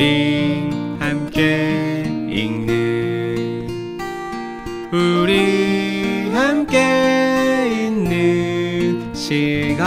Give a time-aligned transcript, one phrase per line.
[0.00, 3.68] 우리 함께 읽는
[4.90, 9.86] 우리 함께 있는 시간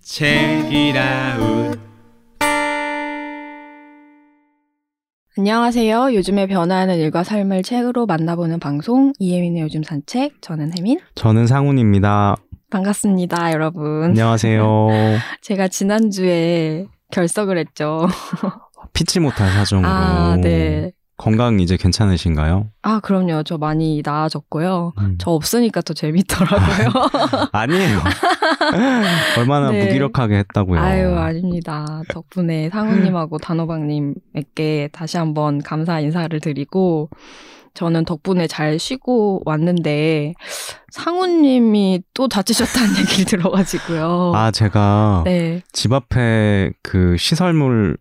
[0.00, 1.78] 책이라웃
[5.36, 6.14] 안녕하세요.
[6.14, 10.40] 요즘에 변화하는 일과 삶을 책으로 만나보는 방송 이혜민의 요즘 산책.
[10.40, 10.98] 저는 혜민.
[11.14, 12.36] 저는 상훈입니다.
[12.70, 14.04] 반갑습니다, 여러분.
[14.04, 14.88] 안녕하세요.
[15.42, 18.06] 제가 지난주에 결석을 했죠.
[18.94, 19.88] 피치 못할 사정으로.
[19.88, 20.92] 아, 네.
[21.16, 22.70] 건강 이제 괜찮으신가요?
[22.80, 23.42] 아, 그럼요.
[23.42, 24.94] 저 많이 나아졌고요.
[24.98, 25.16] 음.
[25.18, 27.48] 저 없으니까 더 재밌더라고요.
[27.52, 27.98] 아니에요.
[29.36, 29.84] 얼마나 네.
[29.84, 30.80] 무기력하게 했다고요.
[30.80, 32.02] 아유, 아닙니다.
[32.08, 37.10] 덕분에 상우님하고 단호박님에게 다시 한번 감사 인사를 드리고,
[37.74, 40.34] 저는 덕분에 잘 쉬고 왔는데,
[40.92, 44.32] 상우님이 또 다치셨다는 얘기를 들어가지고요.
[44.34, 45.62] 아, 제가 네.
[45.72, 47.96] 집 앞에 그 시설물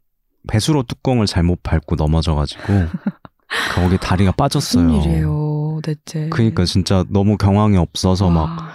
[0.48, 2.62] 배수로 뚜껑을 잘못 밟고 넘어져가지고
[3.76, 4.84] 거기 다리가 빠졌어요.
[4.86, 6.30] 무슨 일이에요, 대체.
[6.30, 8.70] 그니까 진짜 너무 경황이 없어서 막 와,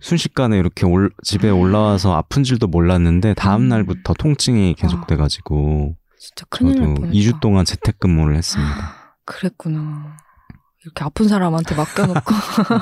[0.00, 3.68] 순식간에 이렇게 올- 집에 올라와서 아픈 줄도 몰랐는데 다음 음.
[3.68, 7.12] 날부터 통증이 계속돼가지고 진짜 큰일 날 저도 뻔했다.
[7.16, 8.94] 2주 동안 재택근무를 했습니다.
[9.32, 10.16] 그랬구나.
[10.84, 12.34] 이렇게 아픈 사람한테 맡겨놓고.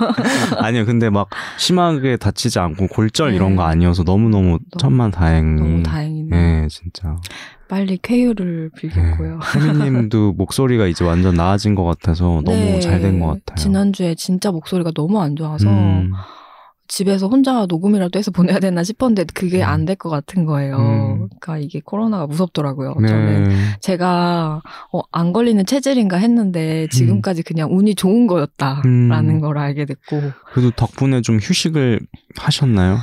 [0.58, 3.36] 아니요, 근데 막 심하게 다치지 않고 골절 네.
[3.36, 5.60] 이런 거 아니어서 너무너무 천만 다행히.
[5.60, 6.28] 너무 다행이네.
[6.30, 7.16] 네, 진짜.
[7.68, 9.40] 빨리 쾌유를 빌겠고요.
[9.54, 13.56] 혜민님도 목소리가 이제 완전 나아진 것 같아서 너무 네, 잘된 것 같아요.
[13.56, 16.12] 지난주에 진짜 목소리가 너무 안 좋아서 음,
[16.90, 19.68] 집에서 혼자 녹음이라도 해서 보내야 되나 싶었는데 그게 음.
[19.68, 20.76] 안될 것 같은 거예요.
[20.76, 21.28] 음.
[21.40, 22.96] 그러니까 이게 코로나가 무섭더라고요.
[23.00, 23.08] 네.
[23.08, 24.60] 저는 제가
[24.92, 29.40] 어, 안 걸리는 체질인가 했는데 지금까지 그냥 운이 좋은 거였다라는 음.
[29.40, 30.20] 걸 알게 됐고
[30.52, 32.00] 그래도 덕분에 좀 휴식을
[32.36, 32.98] 하셨나요?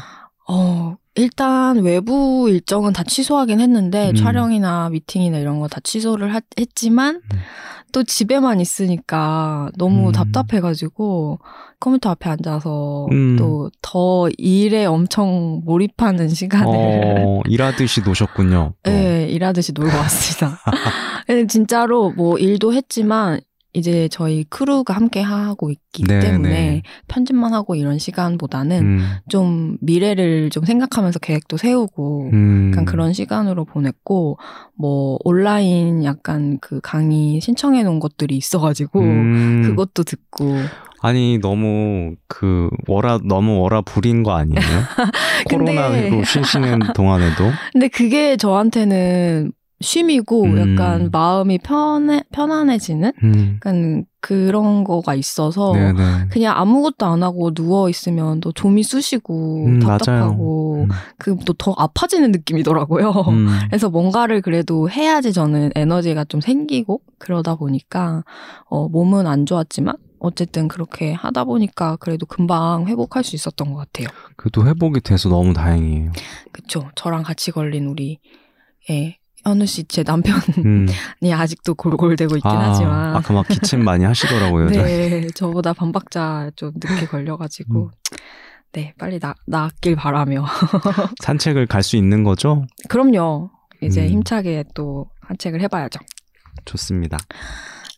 [0.50, 4.16] 어, 일단 외부 일정은 다 취소하긴 했는데 음.
[4.16, 7.38] 촬영이나 미팅이나 이런 거 다 취소를 하- 했지만 음.
[7.92, 10.12] 또 집에만 있으니까 너무 음.
[10.12, 11.40] 답답해가지고
[11.80, 13.36] 컴퓨터 앞에 앉아서 음.
[13.38, 18.74] 또더 일에 엄청 몰입하는 시간을 어, 일하듯이 노셨군요.
[18.84, 18.92] 또.
[18.92, 20.60] 네, 일하듯이 놀고 왔습니다.
[21.28, 23.40] 근데 진짜로 뭐 일도 했지만
[23.74, 26.82] 이제 저희 crew가 함께 하고 있기 네, 때문에 네.
[27.08, 32.72] 편집만 하고 이런 시간보다는 음, 좀 미래를 좀 생각하면서 계획도 세우고 음.
[32.72, 34.40] 약간 그런 시간으로 보냈고
[34.76, 39.62] 뭐 온라인 약간 그 강의 신청해 놓은 것들이 있어가지고 음.
[39.66, 40.56] 그것도 듣고
[41.02, 44.58] 아니 너무 그 워라블 너무 워라블인 거 아니에요?
[45.50, 50.58] 근데- 코로나로 쉬시는 동안에도 근데 그게 저한테는 쉼이고 음.
[50.58, 53.54] 약간 마음이 편해 편안해지는 음.
[53.56, 56.28] 약간 그런 거가 있어서 네네.
[56.32, 60.90] 그냥 아무것도 안 하고 누워 있으면 또 좀이 쑤시고 음, 답답하고 음.
[61.20, 63.12] 그또 더 아파지는 느낌이더라고요.
[63.12, 63.48] 음.
[63.70, 68.24] 그래서 뭔가를 그래도 해야지 저는 에너지가 좀 생기고 그러다 보니까
[68.66, 74.08] 어, 몸은 안 좋았지만 어쨌든 그렇게 하다 보니까 그래도 금방 회복할 수 있었던 것 같아요.
[74.36, 76.12] 그래도 회복이 돼서 너무 다행이에요.
[76.52, 76.90] 그쵸?
[76.96, 78.20] 저랑 같이 걸린 우리
[78.90, 80.88] 예, 현우 씨 제 남편이 음.
[81.34, 84.72] 아직도 골골대고 있긴 아, 하지만 아까 막 기침 많이 하시더라고요.
[84.72, 84.84] 저.
[84.86, 87.90] 네, 저보다 반박자 좀 늦게 걸려가지고 음.
[88.74, 90.46] 네, 빨리 나, 낫길 바라며
[91.24, 92.66] 산책을 갈 수 있는 거죠?
[92.90, 93.50] 그럼요.
[93.82, 94.10] 이제 음.
[94.10, 96.00] 힘차게 또 산책을 해봐야죠.
[96.66, 97.18] 좋습니다.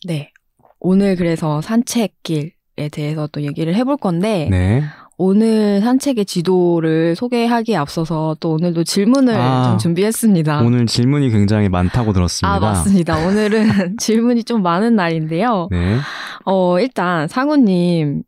[0.05, 0.31] 네.
[0.79, 4.83] 오늘 그래서 산책길에 대해서 또 얘기를 해볼 건데, 네.
[5.21, 10.61] 오늘 산책의 지도를 소개하기에 앞서서 또 오늘도 질문을 아, 좀 준비했습니다.
[10.61, 12.55] 오늘 질문이 굉장히 많다고 들었습니다.
[12.55, 13.27] 아, 맞습니다.
[13.27, 15.67] 오늘은 질문이 좀 많은 날인데요.
[15.71, 15.97] 네.
[16.45, 18.23] 어, 일단 상우님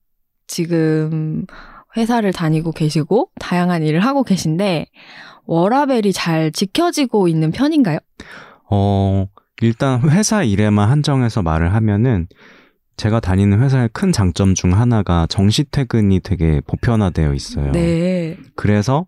[0.47, 1.45] 지금
[1.95, 4.87] 회사를 다니고 계시고 다양한 일을 하고 계신데
[5.45, 7.99] 워라벨이 잘 지켜지고 있는 편인가요?
[8.69, 9.27] 어,
[9.61, 12.27] 일단 회사 일에만 한정해서 말을 하면은
[12.97, 17.71] 제가 다니는 회사의 큰 장점 중 하나가 정시 퇴근이 되게 보편화되어 있어요.
[17.71, 18.37] 네.
[18.55, 19.05] 그래서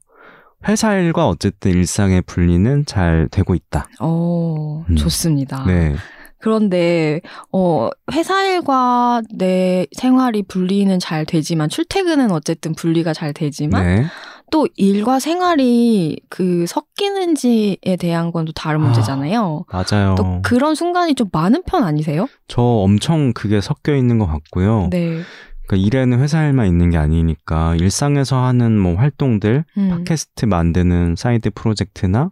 [0.67, 3.87] 회사 일과 어쨌든 일상의 분리는 잘 되고 있다.
[3.99, 4.95] 어, 음.
[4.95, 5.65] 좋습니다.
[5.65, 5.95] 네.
[6.39, 7.21] 그런데
[7.53, 14.05] 어 회사 일과 내 생활이 분리는 잘 되지만 출퇴근은 어쨌든 분리가 잘 되지만 네.
[14.53, 18.83] 또 일과 생활이 그 섞이는지에 대한 건 또 다른 아.
[18.83, 19.65] 문제잖아요.
[19.71, 20.13] 맞아요.
[20.15, 22.27] 또 그런 순간이 좀 많은 편 아니세요?
[22.47, 24.89] 저 엄청 그게 섞여 있는 것 같고요.
[24.91, 25.21] 네.
[25.65, 29.89] 그러니까 일에는 회사 일만 있는 게 아니니까 일상에서 하는 뭐 활동들, 음.
[29.89, 32.29] 팟캐스트 만드는 사이드 프로젝트나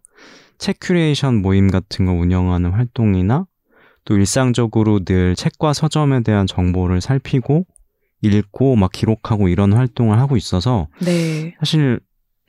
[0.60, 3.48] 책 큐레이션 모임 같은 거 운영하는 활동이나
[4.06, 7.66] 또 일상적으로 늘 책과 서점에 대한 정보를 살피고
[8.22, 11.56] 읽고 막 기록하고 이런 활동을 하고 있어서 네.
[11.60, 12.00] 사실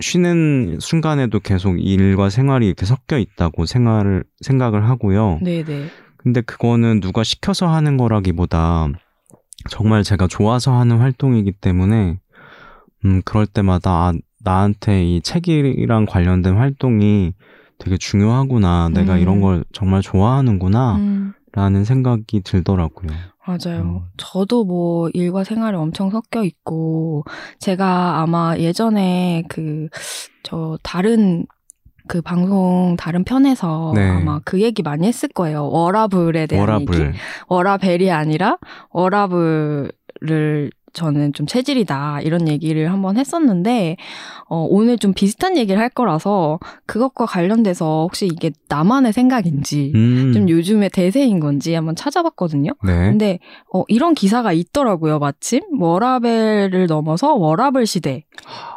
[0.03, 5.39] 쉬는 순간에도 계속 일과 생활이 이렇게 섞여 있다고 생활을 생각을 하고요.
[5.43, 5.89] 네네.
[6.19, 8.89] 근데 그거는 누가 시켜서 하는 거라기보다
[9.71, 12.19] 정말 제가 좋아서 하는 활동이기 때문에
[13.05, 14.13] 음 그럴 때마다 아,
[14.45, 17.33] 나한테 이 책이랑 관련된 활동이
[17.79, 18.91] 되게 중요하구나.
[18.91, 19.19] 내가 음.
[19.19, 20.97] 이런 걸 정말 좋아하는구나.
[20.97, 23.11] 음, 라는 생각이 들더라고요.
[23.47, 23.83] 맞아요.
[23.83, 24.01] 음.
[24.17, 27.25] 저도 뭐 일과 생활이 엄청 섞여 있고,
[27.59, 29.89] 제가 아마 예전에 그,
[30.43, 31.47] 저 다른
[32.09, 34.09] 그 방송 다른 편에서 네.
[34.09, 35.69] 아마 그 얘기 많이 했을 거예요.
[35.69, 36.91] 워라블에 대한 얘기.
[36.91, 37.15] 워라블.
[37.49, 38.59] 워라벨이 아니라
[38.91, 43.97] 워라블을 저는 좀 체질이다 이런 얘기를 한번 했었는데
[44.49, 50.33] 어, 오늘 좀 비슷한 얘기를 할 거라서 그것과 관련돼서 혹시 이게 나만의 생각인지 음.
[50.33, 52.73] 좀 요즘에 대세인 건지 한번 찾아봤거든요.
[52.85, 52.93] 네.
[52.93, 53.39] 근데
[53.73, 55.19] 어, 이런 기사가 있더라고요.
[55.19, 58.25] 마침 워라밸을 넘어서 워라블 시대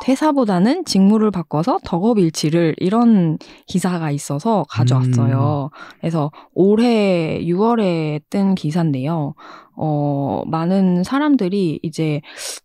[0.01, 5.69] 퇴사보다는 직무를 바꿔서 덕업일치를 이런 기사가 있어서 가져왔어요.
[5.99, 9.33] 그래서 올해 6월에 뜬 기사인데요.
[9.77, 12.21] 어, 많은 사람들이 이제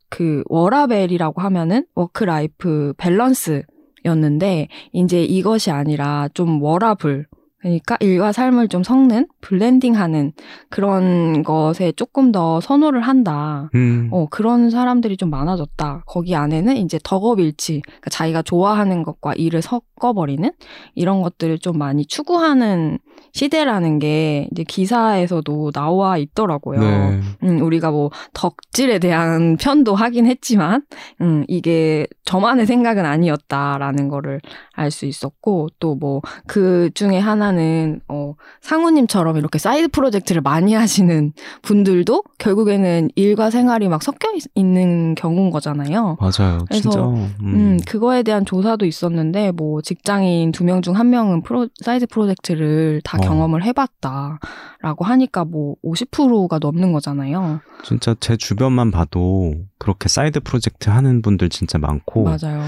[0.08, 7.26] 그 워라밸이라고 하면은 work-life balance였는데 이제 이것이 아니라 좀 워라블
[7.60, 10.32] 그러니까 일과 삶을 좀 섞는 블렌딩하는
[10.70, 13.68] 그런 것에 조금 더 선호를 한다.
[13.74, 14.08] 음.
[14.12, 16.04] 어, 그런 사람들이 좀 많아졌다.
[16.06, 20.50] 거기 안에는 이제 덕업일치, 그러니까 자기가 좋아하는 것과 일을 섞어버리는
[20.94, 22.98] 이런 것들을 좀 많이 추구하는
[23.32, 26.80] 시대라는 게 이제 기사에서도 나와 있더라고요.
[26.80, 27.20] 네.
[27.44, 30.82] 음, 우리가 뭐 덕질에 대한 편도 하긴 했지만,
[31.20, 34.40] 음, 이게 저만의 생각은 아니었다라는 거를
[34.74, 41.32] 알 수 있었고, 또 뭐 그 중에 하나는, 어, 상우님처럼 이렇게 사이드 프로젝트를 많이 하시는
[41.62, 46.16] 분들도 결국에는 일과 생활이 막 섞여 있- 있는 경우인 거잖아요.
[46.20, 46.64] 맞아요.
[46.68, 47.00] 그래서, 진짜.
[47.06, 47.34] 음.
[47.42, 53.00] 음, 그거에 대한 조사도 있었는데, 뭐, 직장인 두 명 중 한 명은 프로, 사이드 프로젝트를
[53.04, 53.28] 다 어.
[53.28, 57.60] 경험을 해봤다라고 하니까 뭐, 50%가 넘는 거잖아요.
[57.84, 62.62] 진짜 제 주변만 봐도 그렇게 사이드 프로젝트 하는 분들 진짜 많고 맞아요.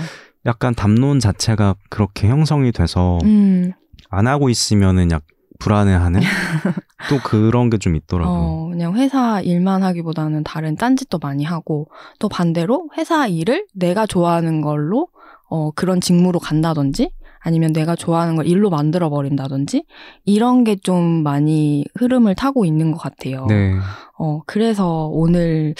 [0.47, 3.73] 약간 담론 자체가 그렇게 형성이 돼서 음,
[4.11, 5.23] 안 하고 있으면은 약
[5.61, 6.21] 불안해하는
[7.09, 8.37] 또 그런 게 좀 있더라고요.
[8.37, 11.89] 어, 그냥 회사 일만 하기보다는 다른 딴짓도 많이 하고,
[12.19, 15.09] 또 반대로 회사 일을 내가 좋아하는 걸로,
[15.49, 17.11] 어, 그런 직무로 간다든지,
[17.45, 19.85] 아니면 내가 좋아하는 걸 일로 만들어 버린다든지,
[20.25, 23.47] 이런 게 좀 많이 흐름을 타고 있는 것 같아요.
[23.47, 23.75] 네.
[24.19, 25.75] 어, 그래서 오늘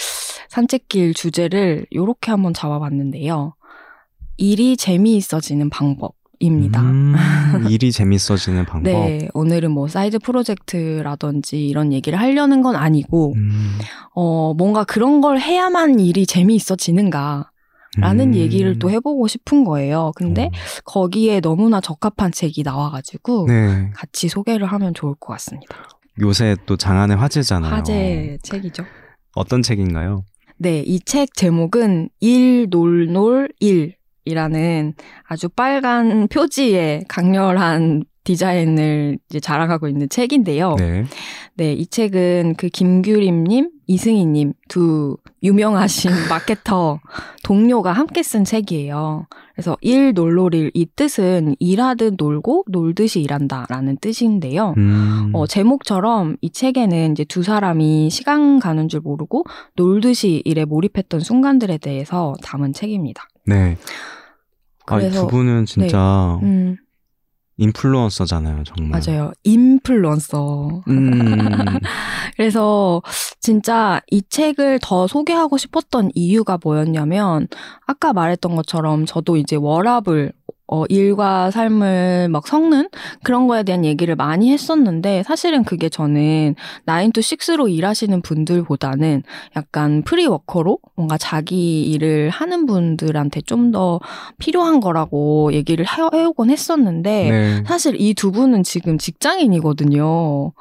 [0.49, 3.55] 산책길 주제를 요렇게 한번 잡아봤는데요.
[4.37, 6.81] 일이 재미있어지는 방법 입니다.
[6.81, 7.15] 음,
[7.69, 8.83] 일이 재밌어지는 방법.
[8.91, 13.77] 네, 오늘은 뭐 사이드 프로젝트라든지 이런 얘기를 하려는 건 아니고, 음,
[14.13, 17.49] 어, 뭔가 그런 걸 해야만 일이 재미있어지는가.
[17.97, 18.35] 라는 음.
[18.35, 20.11] 얘기를 또 해보고 싶은 거예요.
[20.15, 20.51] 근데 어,
[20.85, 23.91] 거기에 너무나 적합한 책이 나와가지고 네.
[23.95, 25.75] 같이 소개를 하면 좋을 것 같습니다.
[26.21, 27.71] 요새 또 장안의 화제잖아요.
[27.73, 28.83] 화제 책이죠.
[29.35, 30.25] 어떤 책인가요?
[30.57, 33.95] 네, 이 책 제목은 일놀놀 일
[34.25, 34.93] 이라는
[35.27, 40.75] 아주 빨간 표지에 강렬한 디자인을 이제 자랑하고 있는 책인데요.
[40.77, 41.05] 네.
[41.55, 46.99] 네, 이 책은 그 김규림님, 이승희님 두 유명하신 마케터
[47.43, 49.27] 동료가 함께 쓴 책이에요.
[49.53, 54.73] 그래서 일 놀놀일 이 뜻은 일하듯 놀고 놀듯이 일한다라는 뜻인데요.
[54.77, 59.43] 음, 어, 제목처럼 이 책에는 이제 두 사람이 시간 가는 줄 모르고
[59.75, 63.27] 놀듯이 일에 몰입했던 순간들에 대해서 담은 책입니다.
[63.45, 63.77] 네.
[64.87, 66.77] 아, 그래서- 두 분은 진짜 음,
[67.57, 69.01] 인플루언서잖아요, 정말.
[69.05, 69.31] 맞아요.
[69.43, 70.83] 인플루언서.
[70.87, 71.11] 음,
[72.35, 73.01] 그래서
[73.39, 77.47] 진짜 이 책을 더 소개하고 싶었던 이유가 뭐였냐면
[77.85, 80.33] 아까 말했던 것처럼 저도 이제 워라블
[80.67, 82.87] 어, 일과 삶을 막 섞는
[83.23, 86.55] 그런 거에 대한 얘기를 많이 했었는데 사실은 그게 저는
[86.87, 89.23] 9to6로 일하시는 분들보다는
[89.57, 93.99] 약간 free worker로 뭔가 자기 일을 하는 분들한테 좀 더
[94.37, 97.63] 필요한 거라고 얘기를 해- 해오곤 했었는데 네.
[97.65, 100.51] 사실 이 두 분은 지금 직장인이거든요.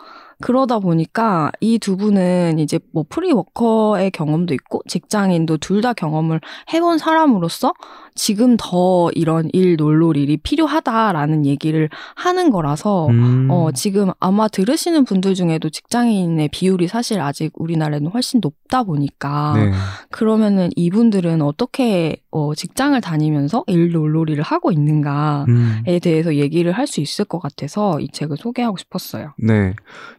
[0.43, 6.41] 그러다 보니까 이 두 분은 이제 뭐 free worker의 경험도 있고 직장인도 둘 다 경험을
[6.73, 7.73] 해본 사람으로서
[8.15, 15.71] 지금 더 이런 일놀놀일이 필요하다라는 얘기를 하는 거라서 음, 어, 지금 아마 들으시는 분들 중에도
[15.71, 19.73] 직장인의 비율이 사실 아직 우리나라에는 훨씬 높다 보니까 네.
[20.11, 25.83] 그러면은 이분들은 어떻게 어, 직장을 다니면서 일놀놀이를 하고 있는가에 음.
[26.03, 29.33] 대해서 얘기를 할 수 있을 것 같아서 이 책을 소개하고 싶었어요.
[29.39, 29.75] 네.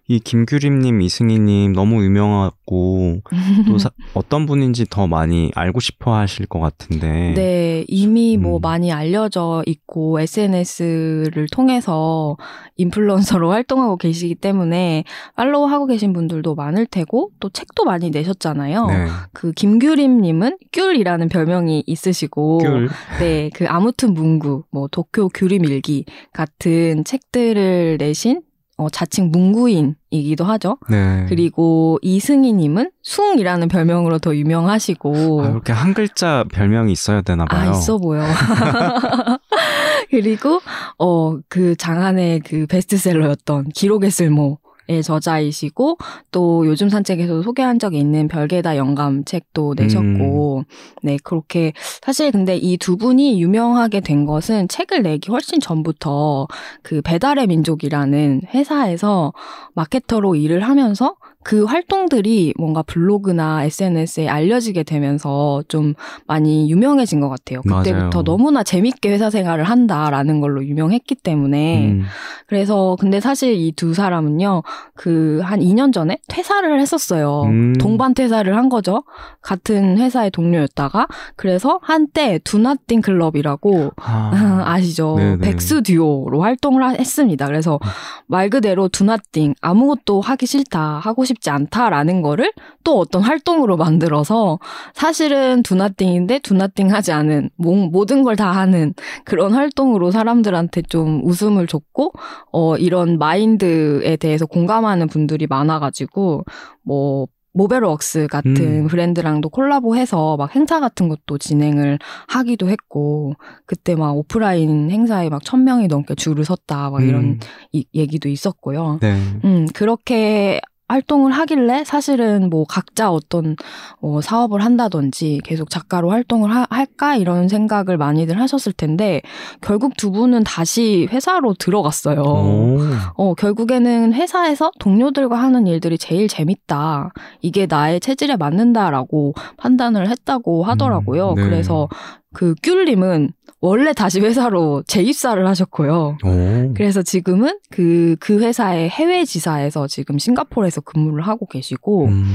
[0.08, 3.22] 이 김규림님, 이승희님 너무 유명하고
[3.68, 7.34] 또 사- 어떤 분인지 더 많이 알고 싶어 하실 것 같은데.
[7.36, 8.62] 네, 이미 뭐 음.
[8.62, 12.38] 많이 알려져 있고 SNS를 통해서
[12.78, 15.04] 인플루언서로 활동하고 계시기 때문에
[15.36, 18.88] 팔로우 하고 계신 분들도 많을 테고 또 책도 많이 내셨잖아요.
[18.88, 19.08] 네.
[19.32, 22.90] 그 김규림님은 귤이라는 별명이 있 으시고, 귤.
[23.20, 25.30] 네, 그 아무튼 문구, 뭐 도쿄
[25.70, 28.42] 일기 같은 책들을 내신
[28.76, 30.78] 어, 자칭 문구인이기도 하죠.
[30.90, 31.26] 네.
[31.30, 37.70] 그리고 이승희님은 숭이라는 별명으로 더 유명하시고, 아, 이렇게 한 글자 별명이 있어야 되나 봐요.
[37.70, 38.24] 아, 있어 보여.
[40.10, 40.60] 그리고,
[40.98, 44.58] 어, 그 장안의 그 베스트셀러였던 기록의 쓸모.
[44.90, 45.98] 의 저자이시고
[46.32, 50.66] 또 요즘 산책에서 소개한 적이 있는 별개다 영감 책도 내셨고
[51.04, 51.72] 네 그렇게
[52.02, 56.48] 사실 근데 이 두 분이 유명하게 된 것은 책을 내기 훨씬 전부터
[56.82, 59.32] 그 배달의 민족이라는 회사에서
[59.74, 65.94] 마케터로 일을 하면서 그 활동들이 뭔가 블로그나 SNS에 알려지게 되면서 좀
[66.28, 67.62] 많이 유명해진 것 같아요.
[67.62, 68.24] 그때부터 맞아요.
[68.24, 72.04] 너무나 재밌게 회사 생활을 한다라는 걸로 유명했기 때문에 음.
[72.48, 74.64] 그래서 근데 사실 이 두 사람은요
[74.96, 77.44] 그 한 2년 전에 퇴사를 했었어요.
[77.44, 77.74] 음.
[77.80, 79.04] 동반 퇴사를 한 거죠.
[79.42, 84.32] 같은 회사의 동료였다가 그래서 한때 두나띵 클럽이라고 아,
[84.68, 85.16] 아시죠?
[85.18, 85.38] 네네.
[85.42, 87.46] 백수 듀오로 활동을 하- 했습니다.
[87.48, 87.80] 그래서
[88.28, 92.52] 말 그대로 두나띵 아무것도 하기 싫다 하고 싶지 않다라는 거를
[92.84, 94.60] 또 어떤 활동으로 만들어서
[94.94, 98.94] 사실은 두나띵인데 두나띵 하지 않은 모- 모든 걸 다 하는
[99.26, 102.14] 그런 활동으로 사람들한테 좀 웃음을 줬고
[102.52, 106.44] 어 이런 마인드에 대해서 공감하는 분들이 많아 가지고
[106.82, 108.88] 뭐 모베르웍스 같은 음.
[108.88, 113.36] 브랜드랑도 콜라보해서 막 행사 같은 것도 진행을 하기도 했고
[113.68, 117.40] 그때 막 오프라인 행사에 막천 명이 넘게 줄을 섰다 막 이런 음.
[117.72, 118.98] 이- 얘기도 있었고요.
[119.04, 119.14] 네.
[119.46, 123.56] 음 그렇게 활동을 하길래 사실은 뭐 각자 어떤
[124.02, 129.22] 어, 사업을 한다든지 계속 작가로 활동을 하- 할까 이런 생각을 많이들 하셨을 텐데
[129.62, 132.22] 결국 두 분은 다시 회사로 들어갔어요.
[132.22, 132.80] 오.
[133.16, 137.12] 어, 결국에는 회사에서 동료들과 하는 일들이 제일 재밌다.
[137.42, 141.30] 이게 나의 체질에 맞는다라고 판단을 했다고 하더라고요.
[141.32, 141.44] 음, 네.
[141.44, 141.88] 그래서
[142.34, 143.32] 그 귤님은
[143.66, 146.18] 원래 다시 회사로 재입사를 하셨고요.
[146.22, 146.74] 오.
[146.74, 152.26] 그래서 지금은 그, 그 회사의 해외 지사에서 지금 싱가포르에서 근무를 하고 계시고, 음.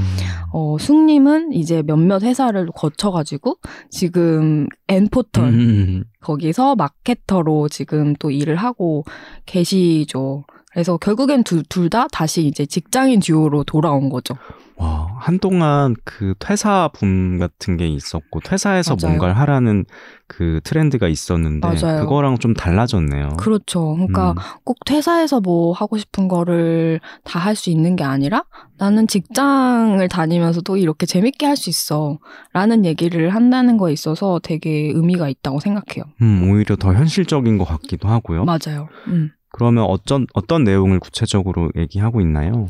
[0.51, 3.59] 어, 숭님은 이제 몇몇 회사를 거쳐가지고,
[3.91, 6.03] 지금 엔포털, 음.
[6.19, 9.03] 거기서 마케터로 지금 또 일을 하고
[9.45, 10.45] 계시죠.
[10.71, 14.35] 그래서 결국엔 둘 다 다시 이제 직장인 듀오로 돌아온 거죠.
[14.79, 19.09] 와, 한동안 그 퇴사 붐 같은 게 있었고, 퇴사해서 맞아요.
[19.17, 19.83] 뭔가를 하라는
[20.27, 21.99] 그 트렌드가 있었는데, 맞아요.
[22.01, 23.31] 그거랑 좀 달라졌네요.
[23.37, 23.93] 그렇죠.
[23.95, 24.35] 그러니까 음.
[24.63, 28.45] 꼭 퇴사해서 뭐 하고 싶은 거를 다 할 수 있는 게 아니라
[28.77, 32.17] 나는 직장을 다니면서도 이렇게 재밌게 할 수 있어.
[32.53, 36.05] 라는 얘기를 한다는 거에 있어서 되게 의미가 있다고 생각해요.
[36.21, 38.45] 음, 오히려 더 현실적인 것 같기도 하고요.
[38.45, 38.87] 맞아요.
[39.07, 39.31] 음.
[39.51, 42.69] 그러면 어떤, 어떤 내용을 구체적으로 얘기하고 있나요?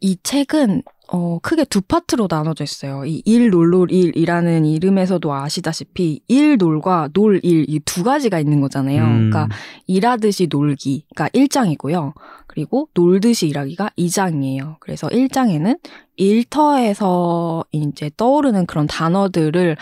[0.00, 3.04] 이 책은 어, 크게 두 파트로 나눠져 있어요.
[3.04, 8.60] 이 일, 놀, 놀, 일이라는 이름에서도 아시다시피 일, 놀과 놀, 일 이 두 가지가 있는
[8.60, 9.02] 거잖아요.
[9.04, 9.30] 음.
[9.30, 9.48] 그러니까
[9.86, 12.12] 일하듯이 놀기가 1장이고요.
[12.48, 14.76] 그리고 놀듯이 일하기가 2장이에요.
[14.80, 15.78] 그래서 1장에는
[16.16, 19.76] 일터에서 이제 떠오르는 그런 단어들을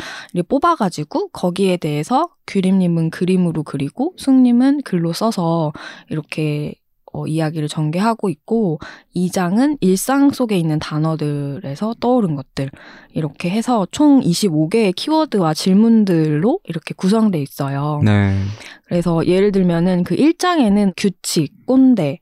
[0.49, 5.73] 뽑아가지고 거기에 대해서 규림님은 그림으로 그리고 숭님은 글로 써서
[6.11, 6.75] 이렇게
[7.15, 8.81] 어, 이야기를 전개하고 있고
[9.15, 12.71] 2장은 일상 속에 있는 단어들에서 떠오른 것들
[13.13, 18.01] 이렇게 해서 총 25개의 키워드와 질문들로 이렇게 구성돼 있어요.
[18.05, 18.37] 네.
[18.85, 22.19] 그래서 예를 들면은 그 1장에는 규칙, 꼰대,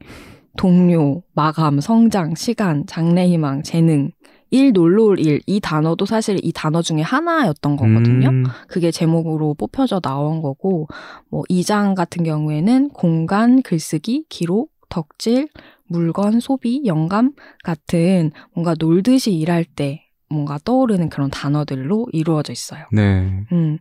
[0.58, 4.10] 동료, 마감, 성장, 시간, 장래희망, 재능,
[4.52, 5.40] 일, 놀놀, 일.
[5.46, 8.28] 이 단어도 사실 이 단어 중에 하나였던 거거든요.
[8.28, 10.88] 음, 그게 제목으로 뽑혀져 나온 거고,
[11.30, 15.48] 뭐, 2장 같은 경우에는 공간, 글쓰기, 기록, 덕질,
[15.84, 17.32] 물건, 소비, 영감
[17.64, 22.84] 같은 뭔가 놀듯이 일할 때 뭔가 떠오르는 그런 단어들로 이루어져 있어요.
[22.92, 23.44] 네.
[23.52, 23.78] 음.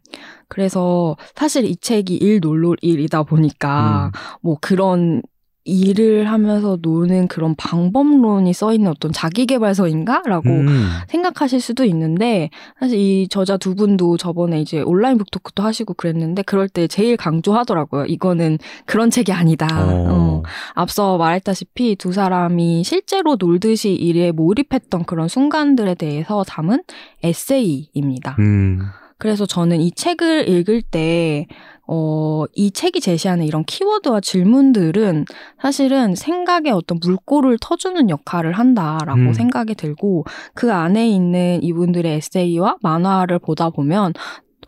[0.48, 4.12] 그래서 사실 이 책이 일, 놀놀, 일이다 보니까 음.
[4.42, 5.22] 뭐 그런
[5.64, 10.88] 일을 하면서 노는 그런 방법론이 써 있는 어떤 자기개발서인가라고 음.
[11.08, 12.50] 생각하실 수도 있는데
[12.80, 18.06] 사실 이 저자 두 분도 저번에 이제 온라인 북토크도 하시고 그랬는데 그럴 때 제일 강조하더라고요.
[18.06, 19.68] 이거는 그런 책이 아니다.
[19.72, 20.08] 어.
[20.10, 20.44] 어.
[20.74, 26.82] 앞서 말했다시피 두 사람이 실제로 놀듯이 일에 몰입했던 그런 순간들에 대해서 담은
[27.24, 28.36] 에세이입니다.
[28.40, 28.80] 음.
[29.22, 31.46] 그래서 저는 이 책을 읽을 때,
[31.94, 35.26] 어, 이 책이 제시하는 이런 키워드와 질문들은
[35.62, 39.34] 사실은 생각의 어떤 물꼬를 터주는 역할을 한다라고 음.
[39.34, 44.14] 생각이 들고 그 안에 있는 이분들의 에세이와 만화를 보다 보면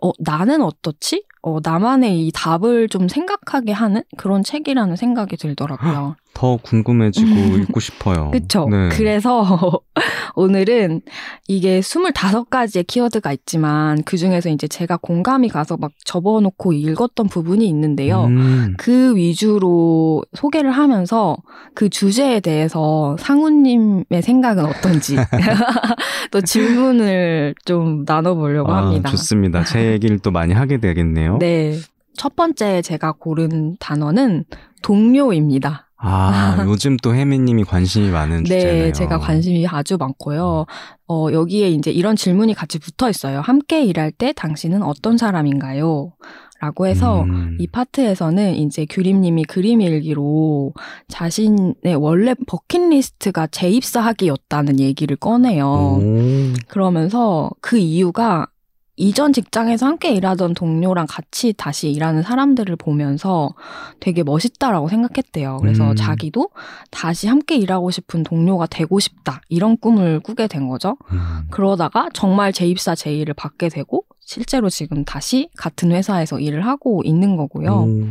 [0.02, 1.24] 어, 나는 어떻지?
[1.44, 6.16] 어, 나만의 이 답을 좀 생각하게 하는 그런 책이라는 생각이 들더라고요.
[6.34, 8.32] 더 궁금해지고 읽고 싶어요.
[8.32, 8.68] 그쵸?
[8.70, 8.90] 네.
[8.90, 9.82] 그래서
[10.36, 11.02] 오늘은
[11.48, 18.26] 이게 25가지의 키워드가 있지만 그 중에서 이제 제가 공감이 가서 막 접어놓고 읽었던 부분이 있는데요.
[18.26, 18.74] 음.
[18.78, 21.38] 그 위주로 소개를 하면서
[21.76, 25.16] 그 주제에 대해서 상우님의 생각은 어떤지
[26.32, 29.12] 또 질문을 좀 나눠보려고 아, 합니다.
[29.12, 29.64] 좋습니다.
[29.64, 31.33] 제 얘기를 또 많이 하게 되겠네요.
[31.40, 31.78] 네.
[32.16, 34.46] 첫 번째 제가 고른 단어는
[34.82, 35.90] 동료입니다.
[35.98, 38.84] 아, 요즘 또 혜미님이 관심이 많은 주제네요.
[38.86, 40.66] 네, 제가 관심이 아주 많고요.
[41.08, 43.40] 어, 여기에 이제 이런 질문이 같이 붙어 있어요.
[43.40, 46.12] 함께 일할 때 당신은 어떤 사람인가요?
[46.60, 47.58] 라고 해서 음.
[47.60, 50.74] 이 파트에서는 이제 규림님이 그림 일기로
[51.10, 55.68] 자신의 원래 버킷리스트가 재입사하기였다는 얘기를 꺼내요.
[55.68, 56.54] 오.
[56.70, 58.48] 그러면서 그 이유가
[58.96, 63.54] 이전 직장에서 함께 일하던 동료랑 같이 다시 일하는 사람들을 보면서
[64.00, 65.58] 되게 멋있다라고 생각했대요.
[65.62, 65.96] 그래서 음.
[65.96, 66.50] 자기도
[66.92, 69.42] 다시 함께 일하고 싶은 동료가 되고 싶다.
[69.50, 70.98] 이런 꿈을 꾸게 된 거죠.
[71.12, 71.48] 음.
[71.50, 77.72] 그러다가 정말 재입사 제의를 받게 되고 실제로 지금 다시 같은 회사에서 일을 하고 있는 거고요.
[77.72, 78.06] 오.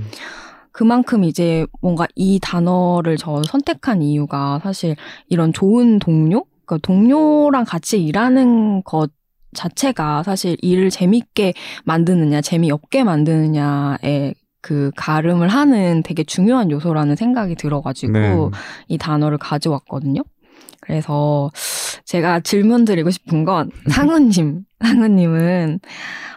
[0.72, 4.96] 그만큼 이제 뭔가 이 단어를 저 선택한 이유가 사실
[5.28, 6.44] 이런 좋은 동료?
[6.64, 9.10] 그러니까 동료랑 같이 일하는 것
[9.54, 11.54] 자체가 사실 일을 재밌게
[11.84, 18.50] 만드느냐, 재미없게 만드느냐에 그 가름을 하는 되게 중요한 요소라는 생각이 들어가지고 네.
[18.88, 20.22] 이 단어를 가져왔거든요.
[20.80, 21.50] 그래서
[22.04, 25.80] 제가 질문 드리고 싶은 건 상우님, 상우님은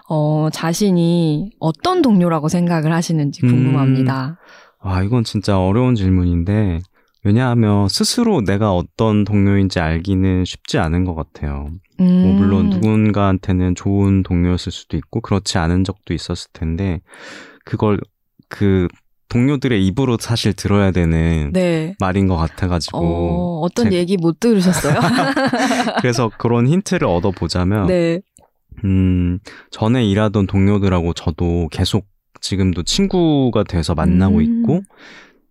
[0.09, 4.37] 어, 자신이 어떤 동료라고 생각을 하시는지 궁금합니다.
[4.79, 6.79] 아, 이건 진짜 어려운 질문인데,
[7.23, 11.71] 왜냐하면 스스로 내가 어떤 동료인지 알기는 쉽지 않은 것 같아요.
[11.97, 12.35] 뭐 음.
[12.35, 17.01] 물론 누군가한테는 좋은 동료였을 수도 있고, 그렇지 않은 적도 있었을 텐데,
[17.63, 17.99] 그걸
[18.49, 18.87] 그
[19.29, 21.95] 동료들의 입으로 사실 들어야 되는 네.
[21.99, 22.99] 말인 것 같아가지고,
[23.65, 24.93] 어, 제- 얘기 못 들으셨어요?
[26.01, 28.21] 그래서 그런 힌트를 얻어보자면, 네.
[28.83, 29.39] 음,
[29.71, 32.05] 전에 일하던 동료들하고 저도 계속
[32.41, 34.41] 지금도 친구가 돼서 만나고 음.
[34.41, 34.81] 있고,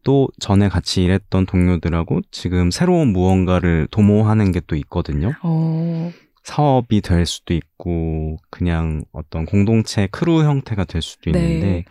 [0.05, 5.33] 또 전에 같이 일했던 동료들하고 지금 새로운 무언가를 도모하는 게 또 있거든요.
[5.43, 6.13] 어,
[6.45, 11.85] 사업이 될 수도 있고, 그냥 어떤 공동체 크루 형태가 될 수도 있는데, 네.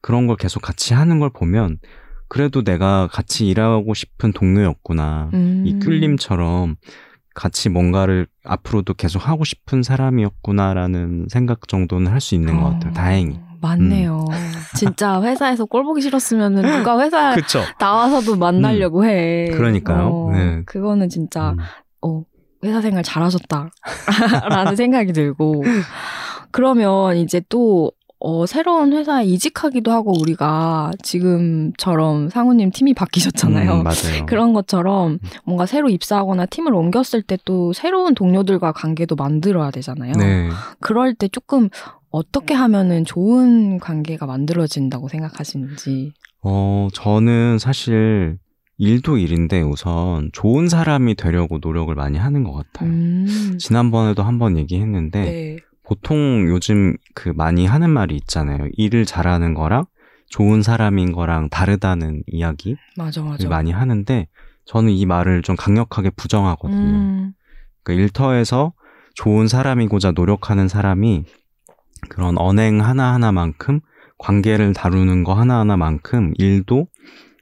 [0.00, 1.78] 그런 걸 계속 같이 하는 걸 보면,
[2.28, 5.30] 그래도 내가 같이 일하고 싶은 동료였구나.
[5.34, 5.64] 음.
[5.66, 6.76] 이 꿀님처럼
[7.34, 12.90] 같이 뭔가를 앞으로도 계속 하고 싶은 사람이었구나라는 생각 정도는 할 수 있는 것 같아요.
[12.90, 13.40] 어, 다행히.
[13.60, 14.24] 맞네요.
[14.76, 17.34] 진짜 회사에서 꼴 보기 싫었으면 누가 회사?
[17.80, 19.48] 나와서도 만나려고 해.
[19.52, 20.08] 그러니까요.
[20.08, 20.62] 어, 네.
[20.66, 21.56] 그거는 진짜 음.
[22.02, 22.22] 어,
[22.64, 23.70] 회사 생활 잘하셨다.
[24.48, 25.62] 라는 생각이 들고.
[26.50, 33.72] 그러면 이제 또, 어, 새로운 회사에 이직하기도 하고 우리가 지금처럼 상우님 팀이 바뀌셨잖아요.
[33.74, 34.26] 음, 맞아요.
[34.26, 40.12] 그런 것처럼 뭔가 새로 입사하거나 팀을 옮겼을 때 또 새로운 동료들과 관계도 만들어야 되잖아요.
[40.18, 40.48] 네.
[40.80, 41.68] 그럴 때 조금
[42.10, 46.12] 어떻게 하면은 좋은 관계가 만들어진다고 생각하시는지.
[46.42, 48.38] 어, 저는 사실
[48.78, 52.88] 일도 일인데 우선 좋은 사람이 되려고 노력을 많이 하는 것 같아요.
[52.88, 53.56] 음.
[53.58, 55.56] 지난번에도 한번 얘기했는데 네.
[55.82, 58.68] 보통 요즘 그 많이 하는 말이 있잖아요.
[58.72, 59.84] 일을 잘하는 거랑
[60.26, 63.48] 좋은 사람인 거랑 다르다는 이야기를 맞아, 맞아.
[63.48, 64.28] 많이 하는데
[64.64, 66.78] 저는 이 말을 좀 강력하게 부정하거든요.
[66.78, 67.32] 음.
[67.82, 68.74] 그 일터에서
[69.14, 71.24] 좋은 사람이고자 노력하는 사람이
[72.08, 73.80] 그런 언행 하나하나만큼
[74.18, 76.86] 관계를 다루는 거 하나하나만큼 일도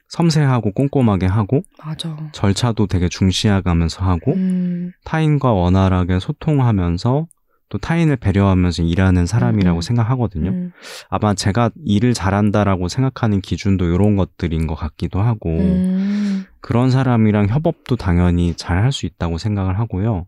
[0.09, 2.15] 섬세하고 꼼꼼하게 하고 맞아.
[2.31, 4.91] 절차도 되게 중시해가면서 하고 음.
[5.03, 7.27] 타인과 원활하게 소통하면서
[7.69, 9.81] 또 타인을 배려하면서 일하는 사람이라고 음.
[9.81, 10.51] 생각하거든요.
[10.51, 10.71] 음.
[11.09, 16.45] 아마 제가 일을 잘한다라고 생각하는 기준도 이런 것들인 것 같기도 하고 음.
[16.61, 20.27] 그런 사람이랑 협업도 당연히 잘 할 수 있다고 생각을 하고요.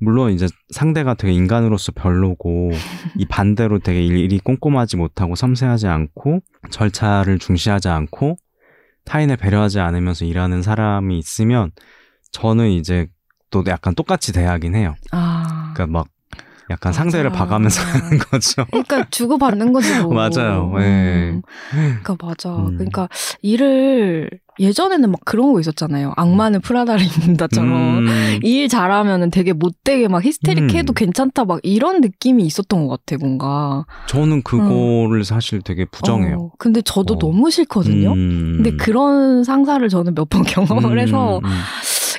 [0.00, 2.70] 물론 이제 상대가 되게 인간으로서 별로고
[3.16, 6.40] 이 반대로 되게 일이 꼼꼼하지 못하고 섬세하지 않고
[6.70, 8.36] 절차를 중시하지 않고
[9.08, 11.70] 타인을 배려하지 않으면서 일하는 사람이 있으면
[12.30, 13.08] 저는 이제
[13.50, 14.94] 또 약간 똑같이 대하긴 해요.
[15.12, 15.72] 아.
[15.74, 16.08] 그러니까 막
[16.70, 17.44] 약간 상대를 맞아.
[17.44, 18.64] 봐가면서 하는 거죠.
[18.66, 20.12] 그러니까 주고 받는 거지 뭐.
[20.14, 20.72] 맞아요.
[20.76, 21.30] 네.
[21.30, 21.42] 음.
[22.02, 22.54] 그러니까 맞아.
[22.56, 22.74] 음.
[22.76, 23.08] 그러니까
[23.42, 26.14] 일을 예전에는 막 그런 거 있었잖아요.
[26.16, 27.70] 악마는 프라다를 입는다처럼.
[28.08, 30.94] 음, 일 잘하면은 되게 못되게 막 히스테릭해도 음.
[30.94, 33.86] 괜찮다 막 이런 느낌이 있었던 것 같아 뭔가.
[34.08, 36.36] 저는 그거를 사실 되게 부정해요.
[36.36, 37.18] 어, 근데 저도 어.
[37.18, 38.12] 너무 싫거든요.
[38.14, 38.54] 음.
[38.56, 41.50] 근데 그런 상사를 저는 몇 번 경험을 음, 해서 음.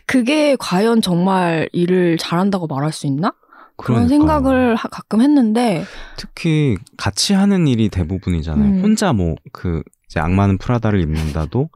[0.06, 3.34] 그게 과연 정말 일을 잘한다고 말할 수 있나?
[3.80, 4.10] 그런 그러니까.
[4.10, 5.84] 생각을 하- 가끔 했는데
[6.18, 8.70] 특히 같이 하는 일이 대부분이잖아요.
[8.80, 8.82] 음.
[8.84, 11.70] 혼자 뭐 그 이제 악마는 프라다를 입는다도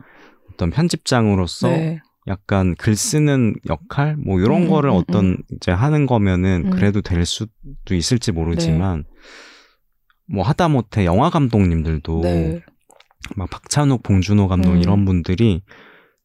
[0.51, 1.99] 어떤 편집장으로서 네.
[2.27, 6.69] 약간 글 쓰는 역할 뭐 이런 음, 거를 음, 어떤 이제 하는 거면은 음.
[6.71, 10.35] 그래도 될 수도 있을지 모르지만 네.
[10.35, 12.61] 뭐 하다못해 영화 감독님들도 네.
[13.35, 14.77] 막 박찬욱, 봉준호 감독 음.
[14.81, 15.61] 이런 분들이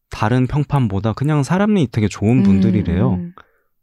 [0.09, 3.19] 다른 평판보다 그냥 사람이 되게 좋은 분들이래요.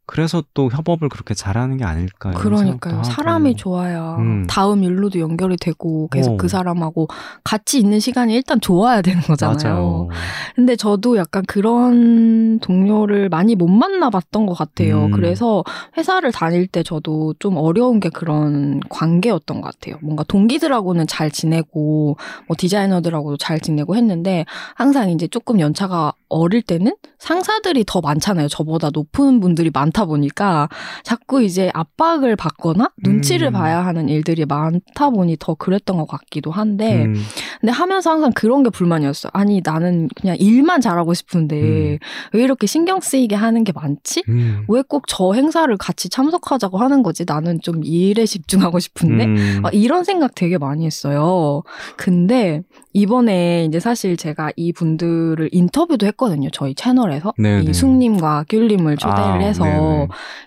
[0.07, 2.31] 음, 그래서 또 협업을 그렇게 잘하는 게 아닐까.
[2.31, 2.95] 그러니까요.
[2.95, 3.05] 하고.
[3.05, 4.47] 사람이 좋아야 음.
[4.49, 6.37] 다음 일로도 연결이 되고 계속 어.
[6.37, 7.09] 그 사람하고
[7.45, 9.57] 같이 있는 시간이 일단 좋아야 되는 거잖아요.
[9.57, 10.09] 맞아요.
[10.55, 15.07] 근데 저도 약간 그런 동료를 많이 못 만나봤던 것 같아요.
[15.07, 15.11] 음.
[15.11, 15.65] 그래서
[15.97, 19.99] 회사를 다닐 때 저도 좀 어려운 게 그런 관계였던 것 같아요.
[20.03, 22.17] 뭔가 동기들하고는 잘 지내고
[22.47, 28.49] 뭐 디자이너들하고도 잘 지내고 했는데 항상 이제 조금 연차가 어릴 때는 상사들이 더 많잖아요.
[28.49, 30.69] 저보다 높은 분들이 많다 보니까
[31.03, 33.53] 자꾸 이제 압박을 받거나 눈치를 음.
[33.53, 37.15] 봐야 하는 일들이 많다 보니 더 그랬던 것 같기도 한데 음,
[37.61, 39.31] 근데 하면서 항상 그런 게 불만이었어.
[39.33, 41.99] 아니 나는 그냥 일만 잘하고 싶은데 음.
[42.35, 44.23] 왜 이렇게 신경 쓰이게 하는 게 많지?
[44.29, 44.67] 음.
[44.69, 47.25] 왜꼭 저 행사를 같이 참석하자고 하는 거지?
[47.27, 49.61] 나는 좀 일에 집중하고 싶은데 음.
[49.63, 51.63] 막 이런 생각 되게 많이 했어요.
[51.97, 52.61] 근데
[52.93, 56.51] 이번에 이제 사실 제가 이 분들을 인터뷰도 했거든요.
[56.53, 57.65] 저희 채널에서 네네.
[57.65, 59.86] 이 숙님과 귤님을 초대를 아, 해서 네네.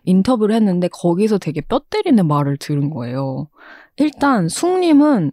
[0.05, 3.49] 인터뷰를 했는데 거기서 되게 뼈 때리는 말을 들은 거예요.
[3.97, 5.31] 일단 숙님은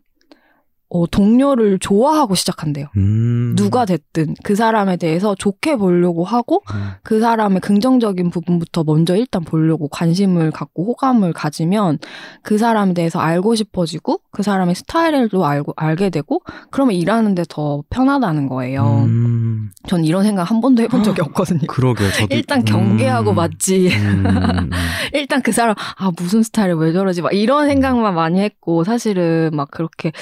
[0.88, 2.86] 어, 동료를 좋아하고 시작한대요.
[2.96, 3.54] 음.
[3.56, 6.90] 누가 됐든 그 사람에 대해서 좋게 보려고 하고 음.
[7.02, 11.98] 그 사람의 긍정적인 부분부터 먼저 일단 보려고 관심을 갖고 호감을 가지면
[12.42, 18.48] 그 사람에 대해서 알고 싶어지고 그 사람의 스타일도 알고 알게 되고 그러면 일하는데 더 편하다는
[18.48, 19.04] 거예요.
[19.06, 19.70] 음.
[19.88, 21.66] 전 이런 생각 한 번도 해본 적이 없거든요.
[21.66, 22.12] 그러게요.
[22.12, 23.34] 저도 일단 경계하고 음.
[23.36, 23.88] 맞지.
[23.88, 24.70] 음, 음,
[25.12, 29.70] 일단 그 사람 아 무슨 스타일이 왜 저러지 막 이런 생각만 많이 했고 사실은 막
[29.70, 30.12] 그렇게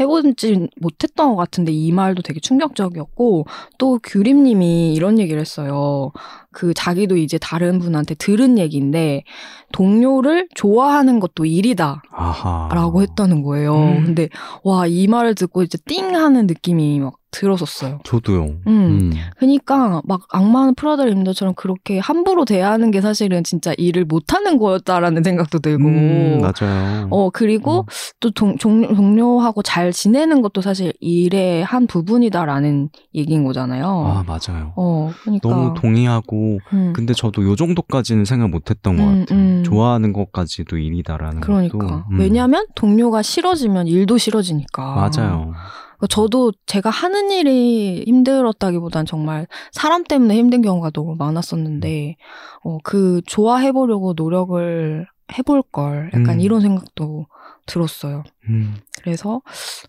[0.00, 3.46] 해보 지 못했던 것 같은데 이 말도 되게 충격적이었고
[3.78, 6.12] 또 규림님이 이런 얘기를 했어요.
[6.50, 9.24] 그 자기도 이제 다른 분한테 들은 얘기인데
[9.72, 12.02] 동료를 좋아하는 것도 일이다.
[12.12, 12.68] 아하.
[12.72, 13.74] 라고 했다는 거예요.
[13.74, 14.04] 음.
[14.04, 14.28] 근데
[14.62, 18.00] 와 이 말을 듣고 이제 띵 하는 느낌이 막 들었었어요.
[18.04, 18.56] 저도요.
[18.66, 19.12] 음.
[19.36, 25.58] 그러니까 막 악마는 프라다를 입는다처럼 그렇게 함부로 대하는 게 사실은 진짜 일을 못하는 거였다라는 생각도
[25.58, 27.08] 들고 음, 맞아요.
[27.10, 27.84] 어 그리고 음.
[28.20, 33.84] 또 동, 종- 동료하고 잘 지내는 것도 사실 일의 한 부분이다라는 얘기인 거잖아요.
[33.86, 34.72] 아, 맞아요.
[34.76, 39.38] 어 그러니까 너무 동의하고 음, 근데 저도 요 정도까지는 생각 못 했던 것 음, 같아요.
[39.38, 39.62] 음.
[39.64, 41.94] 좋아하는 것까지도 일이다라는 그러니까 것도.
[42.10, 42.18] 음.
[42.20, 45.52] 왜냐하면 동료가 싫어지면 일도 싫어지니까 맞아요.
[46.08, 52.16] 저도 제가 하는 일이 힘들었다기보단 정말 사람 때문에 힘든 경우가 너무 많았었는데,
[52.62, 55.06] 어, 그, 좋아해보려고 노력을
[55.38, 56.40] 해볼 걸, 약간 음.
[56.40, 57.26] 이런 생각도
[57.66, 58.24] 들었어요.
[58.48, 58.74] 음.
[59.02, 59.40] 그래서,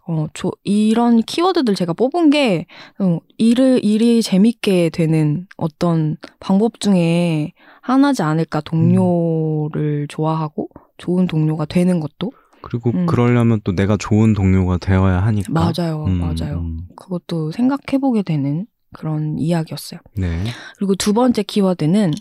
[0.07, 2.65] 어, 저, 이런 키워드들 제가 뽑은 게,
[2.99, 11.99] 어, 일을, 일이 재밌게 되는 어떤 방법 중에 하나지 않을까, 동료를 좋아하고, 좋은 동료가 되는
[11.99, 12.31] 것도?
[12.65, 13.05] 그리고 음.
[13.05, 15.53] 그러려면 또 내가 좋은 동료가 되어야 하니까.
[15.53, 16.61] 맞아요, 음, 맞아요.
[16.61, 16.79] 음.
[16.95, 19.99] 그것도 생각해보게 되는 그런 이야기였어요.
[20.17, 20.43] 네.
[20.75, 22.11] 그리고 두 번째 키워드는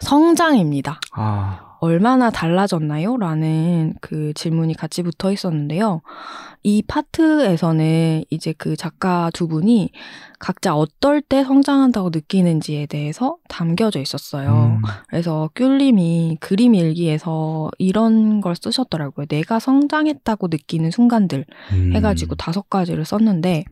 [0.00, 1.00] 성장입니다.
[1.12, 3.16] 아, 얼마나 달라졌나요?
[3.16, 6.02] 라는 그 질문이 같이 붙어 있었는데요.
[6.62, 9.90] 이 파트에서는 이제 그 작가 두 분이
[10.38, 14.78] 각자 어떨 때 성장한다고 느끼는지에 대해서 담겨져 있었어요.
[14.78, 19.26] 음, 그래서 귤님이 그림 일기에서 이런 걸 쓰셨더라고요.
[19.26, 21.44] 내가 성장했다고 느끼는 순간들.
[21.72, 21.92] 음.
[21.94, 23.64] 해가지고 다섯 가지를 썼는데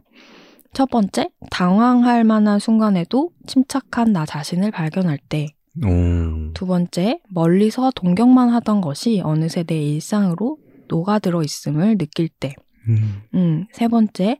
[0.73, 5.49] 첫 번째 당황할 만한 순간에도 침착한 나 자신을 발견할 때
[5.81, 6.69] 두 오.
[6.69, 10.59] 번째 멀리서 동경만 하던 것이 어느새 내 일상으로
[10.89, 12.55] 녹아들어 있음을 느낄 때
[12.89, 14.39] 음, 음, 세 번째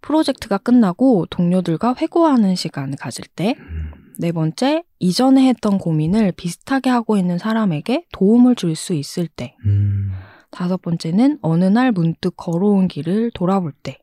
[0.00, 3.92] 프로젝트가 끝나고 동료들과 회고하는 시간을 가질 때 음.
[4.18, 10.10] 네 번째 이전에 했던 고민을 비슷하게 하고 있는 사람에게 도움을 줄 수 있을 때 음.
[10.50, 13.98] 다섯 번째는 어느 날 문득 걸어온 길을 돌아볼 때.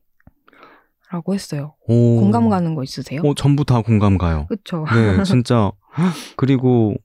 [1.11, 1.75] 라고 했어요.
[1.87, 2.19] 오.
[2.19, 3.21] 공감 가는 거 있으세요?
[3.23, 4.45] 어, 전부 다 공감 가요.
[4.49, 4.85] 그쵸.
[4.93, 5.71] 네, 진짜.
[6.35, 6.95] 그리고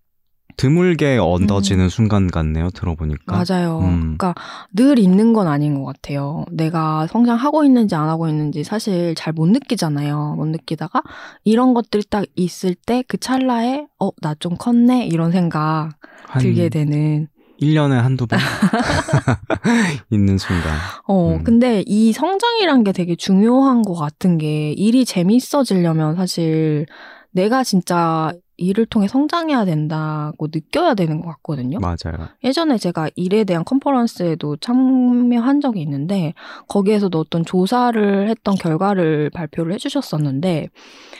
[0.57, 2.71] 드물게 얻어지는 순간 같네요.
[2.71, 3.25] 들어보니까.
[3.45, 3.79] 맞아요.
[3.81, 4.17] 음.
[4.19, 4.35] 그러니까
[4.75, 6.45] 늘 있는 건 아닌 것 같아요.
[6.51, 10.35] 내가 성장하고 있는지 안 하고 있는지 사실 잘 못 느끼잖아요.
[10.37, 11.03] 못 느끼다가
[11.45, 15.91] 이런 것들이 딱 있을 때 그 찰나에 어, 나 좀 컸네 이런 생각
[16.27, 17.29] 한 들게 되는
[17.61, 18.38] 1년에 한두 번
[20.11, 20.73] 있는 순간.
[21.07, 21.44] 어, 음.
[21.44, 26.87] 근데 이 성장이란 게 되게 중요한 것 같은 게 일이 재밌어지려면 사실
[27.33, 31.79] 내가 진짜 일을 통해 성장해야 된다고 느껴야 되는 것 같거든요.
[31.81, 32.29] 맞아요.
[32.44, 36.35] 예전에 제가 일에 대한 컨퍼런스에도 참여한 적이 있는데
[36.68, 40.68] 거기에서도 어떤 조사를 했던 결과를 발표를 해주셨었는데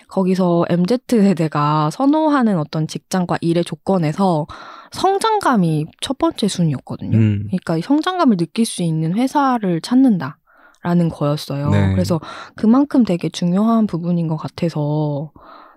[0.09, 4.47] 거기서 MZ세대가 선호하는 어떤 직장과 일의 조건에서
[4.91, 7.17] 성장감이 첫 번째 순위였거든요.
[7.17, 7.45] 음.
[7.47, 10.39] 그러니까 이 성장감을 느낄 수 있는 회사를 찾는다
[10.83, 11.71] 라는 거였어요.
[11.71, 11.93] 네.
[11.93, 12.21] 그래서
[12.57, 15.31] 그만큼 되게 중요한 부분인 것 같아서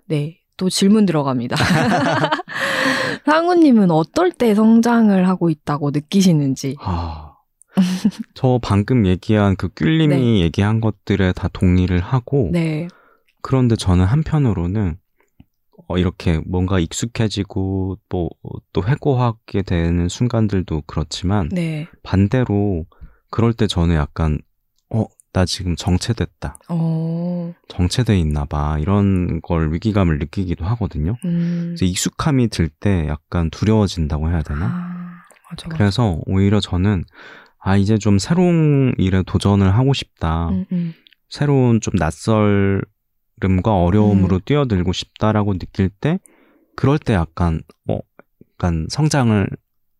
[0.06, 0.38] 네.
[0.56, 1.56] 또 질문 들어갑니다.
[3.26, 6.76] 상우님은 어떨 때 성장을 하고 있다고 느끼시는지.
[6.80, 7.32] 아.
[8.34, 10.40] 저 방금 얘기한 그 뀨님이 네.
[10.40, 12.86] 얘기한 것들에 다 동의를 하고 네.
[13.42, 14.96] 그런데 저는 한편으로는
[15.88, 18.30] 어, 이렇게 뭔가 익숙해지고 또,
[18.72, 21.88] 또 회고하게 되는 순간들도 그렇지만 네.
[22.02, 22.86] 반대로
[23.30, 24.38] 그럴 때 저는 약간
[24.90, 26.58] 어, 나 지금 정체됐다.
[26.68, 27.52] 어.
[27.68, 28.78] 정체돼 있나 봐.
[28.78, 31.16] 이런 걸 위기감을 느끼기도 하거든요.
[31.24, 31.74] 음.
[31.76, 34.66] 그래서 익숙함이 들 때 약간 두려워진다고 해야 되나?
[34.66, 35.76] 아, 맞아, 맞아.
[35.76, 37.04] 그래서 오히려 저는
[37.58, 40.50] 아 이제 좀 새로운 일에 도전을 하고 싶다.
[40.50, 40.94] 음, 음.
[41.28, 42.84] 새로운 좀 낯설
[43.42, 44.40] 음과 어려움으로 음.
[44.44, 46.18] 뛰어들고 싶다라고 느낄 때
[46.76, 47.98] 그럴 때 약간 어
[48.54, 49.48] 약간 성장을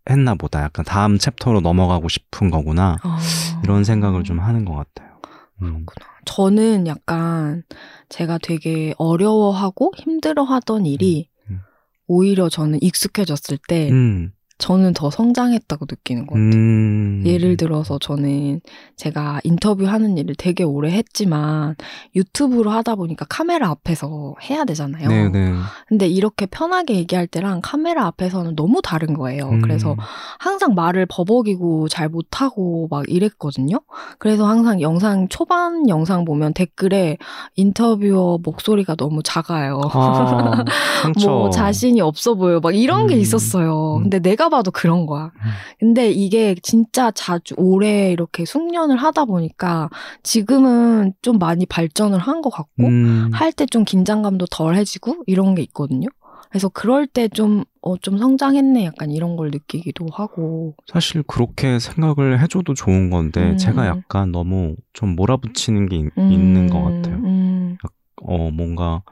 [0.09, 0.63] 했나 보다.
[0.63, 2.99] 약간 다음 챕터로 넘어가고 싶은 거구나.
[3.03, 3.19] 아.
[3.65, 5.15] 이런 생각을 좀 하는 것 같아요.
[5.63, 5.87] 음.
[6.27, 7.63] 저는 약간
[8.09, 11.61] 제가 되게 어려워하고 힘들어하던 일이 음.
[12.07, 14.33] 오히려 저는 익숙해졌을 때 음.
[14.59, 16.51] 저는 더 성장했다고 느끼는 것 같아요.
[16.53, 17.23] 음.
[17.27, 18.61] 예를 들어서 저는
[18.97, 21.75] 제가 인터뷰하는 일을 되게 오래 했지만
[22.15, 25.09] 유튜브로 하다 보니까 카메라 앞에서 해야 되잖아요.
[25.09, 25.55] 네네.
[25.89, 29.49] 근데 이렇게 편하게 얘기할 때랑 카메라 앞에서는 너무 다른 거예요.
[29.49, 29.61] 음.
[29.61, 29.97] 그래서
[30.39, 33.81] 항상 말을 버벅이고 잘 못하고 막 이랬거든요.
[34.19, 37.19] 그래서 항상 영상, 초반 영상 보면 댓글에
[37.57, 39.81] 인터뷰어 목소리가 너무 작아요.
[39.93, 40.65] 아.
[41.27, 42.61] 뭐 자신이 없어 보여.
[42.61, 43.21] 막 이런 게 음.
[43.21, 43.97] 있었어요.
[43.97, 44.03] 음.
[44.05, 45.31] 근데 내가 봐도 그런 거야.
[45.79, 49.89] 근데 이게 진짜 자주 오래 이렇게 숙련을 하다 보니까
[50.23, 53.31] 지금은 좀 많이 발전을 한 것 같고 음.
[53.33, 56.09] 할때 좀 긴장감도 덜해지고 이런 게 있거든요.
[56.51, 58.85] 그래서 그럴 때 좀, 어, 좀 성장했네.
[58.85, 60.75] 약간 이런 걸 느끼기도 하고.
[60.93, 63.57] 사실 그렇게 생각을 해줘도 좋은 건데 음.
[63.57, 67.17] 제가 약간 너무 좀 몰아붙이는 게 있- 음, 있는 것 같아요.
[67.25, 67.77] 음.
[68.23, 69.03] 어 뭔가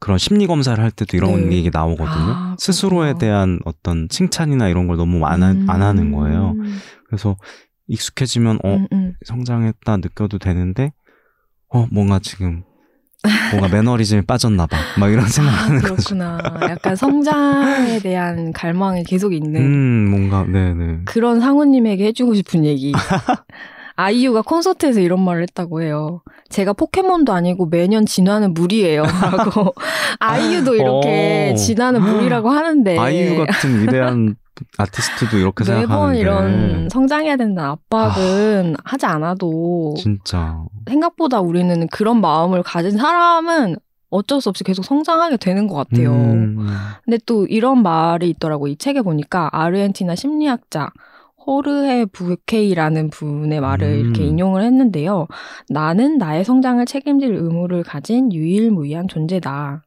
[0.00, 1.56] 그런 심리 검사를 할 때도 이런 네.
[1.56, 2.08] 얘기 나오거든요.
[2.34, 3.14] 아, 스스로에.
[3.18, 6.54] 대한 어떤 칭찬이나 이런 걸 너무 안, 하, 안 하는 거예요.
[6.58, 7.36] 음, 그래서
[7.86, 9.12] 익숙해지면 어 음, 음.
[9.26, 10.92] 성장했다 느껴도 되는데
[11.68, 12.62] 어 뭔가 지금
[13.50, 14.78] 뭔가 매너리즘에 빠졌나 봐.
[14.98, 15.94] 막 이런 아, 생각하는 거죠.
[15.94, 16.38] 그렇구나.
[16.62, 21.00] 약간 성장에 대한 갈망이 계속 있는 음 뭔가 네네.
[21.04, 22.92] 그런 상우님에게 해주고 싶은 얘기.
[24.00, 26.22] 아이유가 콘서트에서 이런 말을 했다고 해요.
[26.48, 29.02] 제가 포켓몬도 아니고 매년 진화는 물이에요.
[29.36, 29.74] 라고.
[30.18, 31.56] 아이유도 이렇게 오.
[31.56, 32.98] 진화는 물이라고 하는데.
[32.98, 34.36] 아이유 같은 위대한
[34.78, 42.62] 아티스트도 이렇게 매번 생각하는데 이런 성장해야 된다는 압박은 하지 않아도 진짜 생각보다 우리는 그런 마음을
[42.62, 43.76] 가진 사람은
[44.10, 46.12] 어쩔 수 없이 계속 성장하게 되는 것 같아요.
[46.12, 46.66] 음,
[47.04, 48.66] 근데 또 이런 말이 있더라고.
[48.66, 50.90] 이 책에 보니까 아르헨티나 심리학자
[51.50, 53.98] 호르헤 부케이라는 분의 말을 음.
[53.98, 55.26] 이렇게 인용을 했는데요.
[55.68, 59.82] 나는 나의 성장을 책임질 의무를 가진 유일무이한 존재다.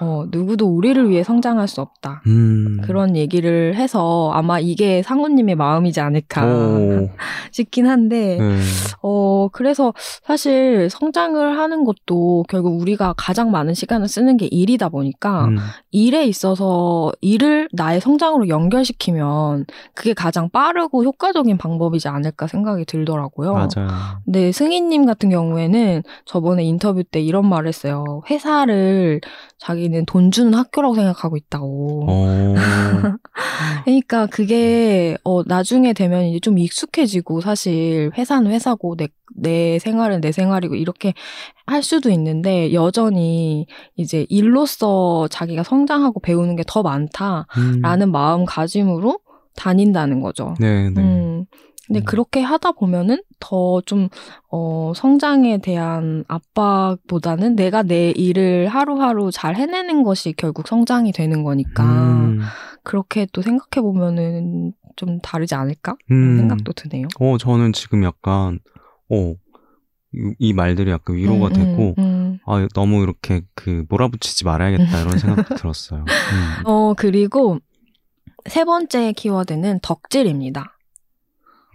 [0.00, 2.22] 어, 누구도 우리를 위해 성장할 수 없다.
[2.26, 2.80] 음.
[2.84, 7.10] 그런 얘기를 해서 아마 이게 상우님의 마음이지 않을까 오,
[7.52, 8.60] 싶긴 한데, 네.
[9.02, 15.44] 어, 그래서 사실 성장을 하는 것도 결국 우리가 가장 많은 시간을 쓰는 게 일이다 보니까
[15.44, 15.58] 음,
[15.90, 23.52] 일에 있어서 일을 나의 성장으로 연결시키면 그게 가장 빠르고 효과적인 방법이지 않을까 생각이 들더라고요.
[23.52, 23.88] 맞아요.
[24.24, 28.22] 근데 승희님 같은 경우에는 저번에 인터뷰 때 이런 말을 했어요.
[28.30, 29.20] 회사를
[29.58, 32.06] 자기 는 돈 주는 학교라고 생각하고 있다고.
[32.08, 32.54] 어,
[33.84, 40.32] 그러니까 그게 어 나중에 되면 이제 좀 익숙해지고 사실 회사는 회사고 내 내 생활은 내
[40.32, 41.14] 생활이고 이렇게
[41.66, 48.12] 할 수도 있는데 여전히 이제 일로서 자기가 성장하고 배우는 게 더 많다라는 음.
[48.12, 49.18] 마음가짐으로
[49.56, 50.54] 다닌다는 거죠.
[50.60, 51.00] 네, 네.
[51.00, 51.46] 음.
[51.90, 52.04] 근데 음.
[52.04, 54.08] 그렇게 하다 보면은 더 좀,
[54.48, 61.82] 어, 성장에 대한 압박보다는 내가 내 일을 하루하루 잘 해내는 것이 결국 성장이 되는 거니까,
[61.82, 62.38] 음.
[62.84, 65.96] 그렇게 또 생각해 보면은 좀 다르지 않을까?
[66.12, 66.36] 음.
[66.36, 67.08] 생각도 드네요.
[67.18, 68.60] 어, 저는 지금 약간,
[69.10, 69.34] 어,
[70.14, 72.38] 이, 이 말들이 약간 위로가 음, 되고, 음, 음.
[72.46, 76.04] 아, 너무 이렇게 그 몰아붙이지 말아야겠다 이런 생각도 들었어요.
[76.04, 76.66] 음.
[76.66, 77.58] 어, 그리고
[78.48, 80.76] 세 번째 키워드는 덕질입니다.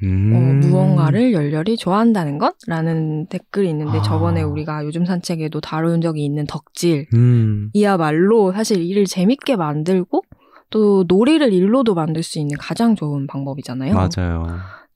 [0.04, 0.34] 음.
[0.34, 2.56] 어, 무언가를 열렬히 좋아한다는 것?
[2.68, 4.02] 라는 댓글이 있는데 아.
[4.02, 7.08] 저번에 우리가 요즘 산책에도 다룬 적이 있는 덕질.
[7.14, 7.70] 음.
[7.74, 10.24] 이야말로 사실 일을 재밌게 만들고
[10.70, 13.94] 또 놀이를 일로도 만들 수 있는 가장 좋은 방법이잖아요.
[13.94, 14.46] 맞아요.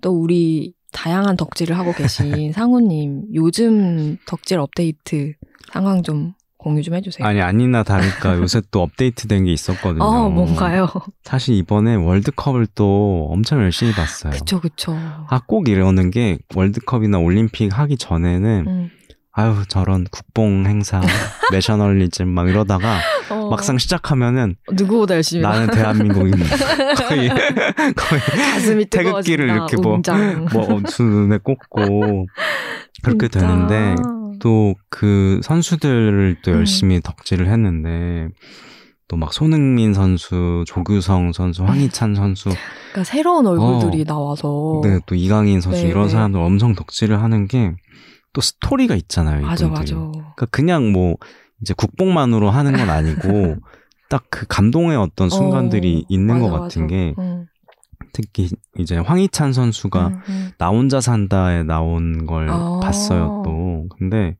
[0.01, 5.33] 또 우리 다양한 덕질을 하고 계신 상우님 요즘 덕질 업데이트
[5.71, 7.25] 상황 좀 공유 좀 해주세요.
[7.25, 10.03] 아니, 아니나 다를까 요새 또 업데이트된 게 있었거든요.
[10.03, 10.89] 어, 뭔가요?
[11.23, 14.33] 사실 이번에 월드컵을 또 엄청 열심히 봤어요.
[14.33, 14.93] 그쵸, 그쵸.
[15.29, 18.91] 아, 꼭 이러는 게 월드컵이나 올림픽 하기 전에는 음.
[19.31, 20.99] 아유, 저런 국뽕 행사,
[21.53, 26.33] 내셔널리즘 막 이러다가 어, 막상 시작하면은 누구보다 열심히 나는 대한민국인
[27.07, 27.29] 거의
[27.95, 28.21] 거의
[28.53, 29.45] 가슴이 태극기를.
[29.49, 30.47] 이렇게 뭐, 웅장.
[30.51, 32.27] 뭐두 눈에 꽂고
[33.01, 33.47] 그렇게 진짜.
[33.47, 33.95] 되는데
[34.39, 36.55] 또 그 선수들을 또 음.
[36.57, 38.29] 열심히 덕질을 했는데
[39.07, 42.49] 또 막 손흥민 선수, 조규성 선수, 황희찬 선수,
[42.91, 46.09] 그러니까 새로운 얼굴들이 나와서 네, 또 이강인 선수 네, 이런 네.
[46.09, 47.73] 사람들 엄청 덕질을 하는 게
[48.31, 49.45] 또 스토리가 있잖아요.
[49.45, 49.95] 맞아 이분들이.
[49.95, 50.11] 맞아.
[50.11, 51.15] 그러니까 그냥 뭐
[51.61, 53.55] 이제 국뽕만으로 하는 건 아니고
[54.09, 56.93] 딱 그 감동의 어떤 순간들이 어, 있는 맞아, 것 같은 맞아.
[56.95, 57.47] 게 응.
[58.13, 60.51] 특히 이제 황희찬 선수가 응, 응.
[60.57, 62.79] 나 혼자 산다에 나온 걸 아.
[62.81, 63.87] 봤어요 또.
[63.97, 64.35] 근데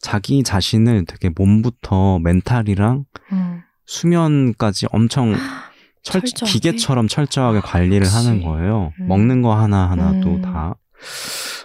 [0.00, 3.62] 자기 자신을 되게 몸부터 멘탈이랑 응.
[3.86, 5.32] 수면까지 엄청
[6.02, 6.52] 철, 철저하게?
[6.52, 8.44] 기계처럼 철저하게 관리를 하는 그치.
[8.44, 8.92] 거예요.
[9.00, 9.08] 음.
[9.08, 10.42] 먹는 거 하나하나도 음.
[10.42, 10.74] 다.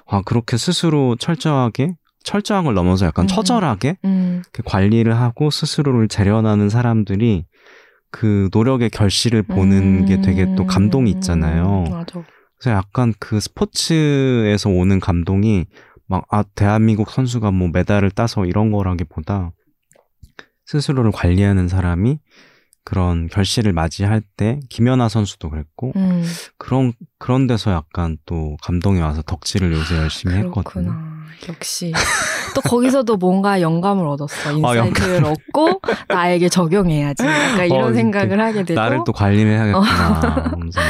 [0.08, 3.28] 아, 그렇게 스스로 철저하게, 철저한 걸 넘어서 약간 음.
[3.28, 4.42] 처절하게 응.
[4.54, 7.46] 그 관리를 하고 스스로를 재련하는 사람들이
[8.12, 11.86] 그 노력의 결실을 보는 게 되게 또 감동이 있잖아요.
[11.88, 12.24] 음, 맞아.
[12.58, 15.66] 그래서 약간 그 스포츠에서 오는 감동이
[16.08, 19.52] 막, 아, 대한민국 선수가 뭐 메달을 따서 이런 거라기보다
[20.66, 22.20] 스스로를 관리하는 사람이
[22.90, 26.24] 그런 결실을 맞이할 때 김연아 선수도 그랬고 응.
[26.58, 30.98] 그런 그런 데서 약간 또 감동이 와서 덕질을 요새 열심히 했거든요.
[31.48, 31.94] 역시
[32.56, 34.50] 또 거기서도 뭔가 영감을 얻었어.
[34.50, 37.24] 아, insight를 얻고 나에게 적용해야지.
[37.24, 38.82] 약간 이런 어, 생각을 하게 되고.
[38.82, 40.50] 나를 또 관리를 해야겠구나.
[40.50, 40.88] 하면서 막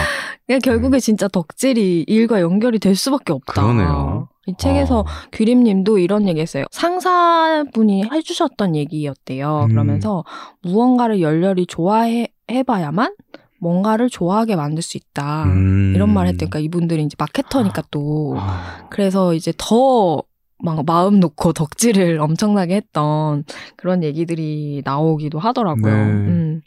[0.48, 3.62] 그냥 결국에 진짜 덕질이 일과 연결이 될 수밖에 없다.
[3.62, 4.30] 그러네요.
[4.50, 6.66] 이 책에서 어, 규림님도 이런 얘기했어요.
[6.72, 9.64] 상사분이 해주셨던 얘기였대요.
[9.64, 9.70] 음.
[9.70, 10.24] 그러면서
[10.62, 13.16] 무언가를 열렬히 좋아해 해봐야만
[13.62, 15.44] 뭔가를 좋아하게 만들 수 있다.
[15.46, 15.94] 음.
[15.96, 16.50] 이런 말 했대요.
[16.50, 20.24] 그러니까 이분들이 이제 마케터니까 또 아, 그래서 이제 더
[20.62, 23.44] 막 마음 놓고 덕질을 엄청나게 했던
[23.78, 25.96] 그런 얘기들이 나오기도 하더라고요.
[25.96, 26.02] 네.
[26.02, 26.62] 음.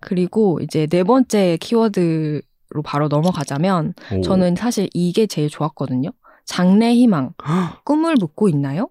[0.00, 4.20] 그리고 이제 네 번째 키워드 로 바로 넘어가자면 오.
[4.22, 6.10] 저는 사실 이게 제일 좋았거든요.
[6.44, 7.32] 장래 희망,
[7.84, 8.88] 꿈을 묻고 있나요?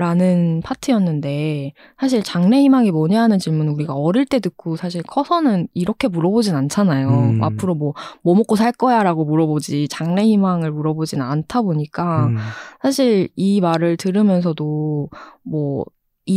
[0.00, 6.08] 라는 파트였는데 사실 장래 희망이 뭐냐 하는 질문 우리가 어릴 때 듣고 사실 커서는 이렇게
[6.08, 7.08] 물어보진 않잖아요.
[7.10, 7.44] 음.
[7.44, 12.36] 앞으로 뭐뭐 먹고 살 거야라고 물어보지 장래 희망을 물어보진 않다 보니까 음.
[12.80, 15.10] 사실 이 말을 들으면서도
[15.42, 15.84] 뭐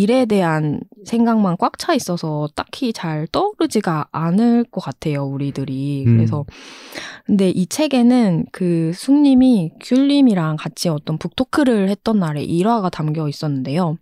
[0.02, 6.06] 일에 대한 생각만 꽉 차 있어서 딱히 잘 떠오르지가 않을 것 같아요, 우리들이.
[6.08, 6.18] 음.
[6.18, 6.46] 그래서
[7.26, 13.98] 근데 이 책에는 그 숙님이 귤님이랑 같이 어떤 북토크를 했던 날에 일화가 담겨 있었는데요.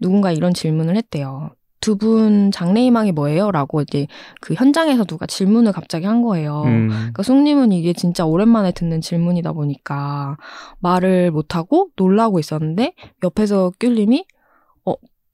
[0.00, 1.50] 누군가 이런 질문을 했대요.
[1.80, 3.50] 두 분 장래희망이 뭐예요?
[3.50, 4.06] 라고 이제
[4.42, 6.62] 그 현장에서 누가 질문을 갑자기 한 거예요.
[6.66, 6.88] 음.
[6.88, 10.36] 그러니까 숙님은 이게 진짜 오랜만에 듣는 질문이다 보니까
[10.80, 12.92] 말을 못하고 놀라고 있었는데
[13.24, 14.39] 옆에서 귤님이 어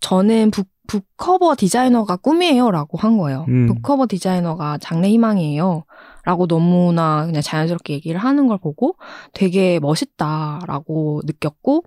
[0.00, 3.44] 저는 북, 북커버 디자이너가 꿈이에요 라고 한 거예요.
[3.48, 3.66] 음.
[3.66, 5.84] 북커버 디자이너가 장래 희망이에요.
[6.24, 8.96] 라고 너무나 그냥 자연스럽게 얘기를 하는 걸 보고
[9.32, 11.84] 되게 멋있다라고 느꼈고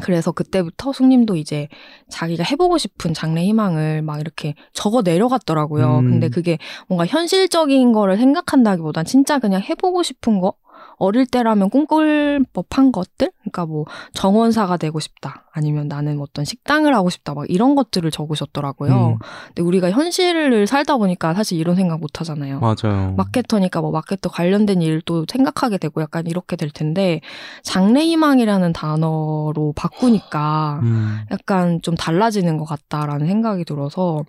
[0.00, 1.68] 그래서 그때부터 숙님도 이제
[2.08, 5.98] 자기가 해보고 싶은 장래 희망을 막 이렇게 적어 내려갔더라고요.
[5.98, 6.10] 음.
[6.10, 6.58] 근데 그게
[6.88, 10.54] 뭔가 현실적인 거를 생각한다기보단 진짜 그냥 해보고 싶은 거,
[10.96, 13.30] 어릴 때라면 꿈꿀 법한 것들?
[13.52, 13.84] 그러니까 뭐
[14.14, 15.44] 정원사가 되고 싶다.
[15.54, 17.34] 아니면 나는 어떤 식당을 하고 싶다.
[17.34, 18.92] 막 이런 것들을 적으셨더라고요.
[18.92, 22.60] 음, 근데 우리가 현실을 살다 보니까 사실 이런 생각 못 하잖아요.
[22.60, 23.14] 맞아요.
[23.18, 27.20] 마케터니까 뭐 마케터 관련된 일도 생각하게 되고 약간 이렇게 될 텐데
[27.64, 34.24] 장래희망이라는 단어로 바꾸니까 음, 약간 좀 달라지는 것 같다라는 생각이 들어서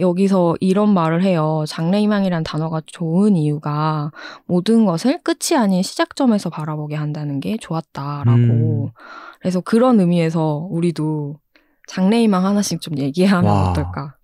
[0.00, 1.64] 여기서 이런 말을 해요.
[1.68, 4.10] 장래희망이라는 단어가 좋은 이유가
[4.46, 8.30] 모든 것을 끝이 아닌 시작점에서 바라보게 한다는 게 좋았다라고.
[8.32, 8.55] 음.
[9.40, 11.38] 그래서 그런 의미에서 우리도
[11.88, 13.70] 장래희망 하나씩 좀 얘기하면 와.
[13.70, 14.16] 어떨까?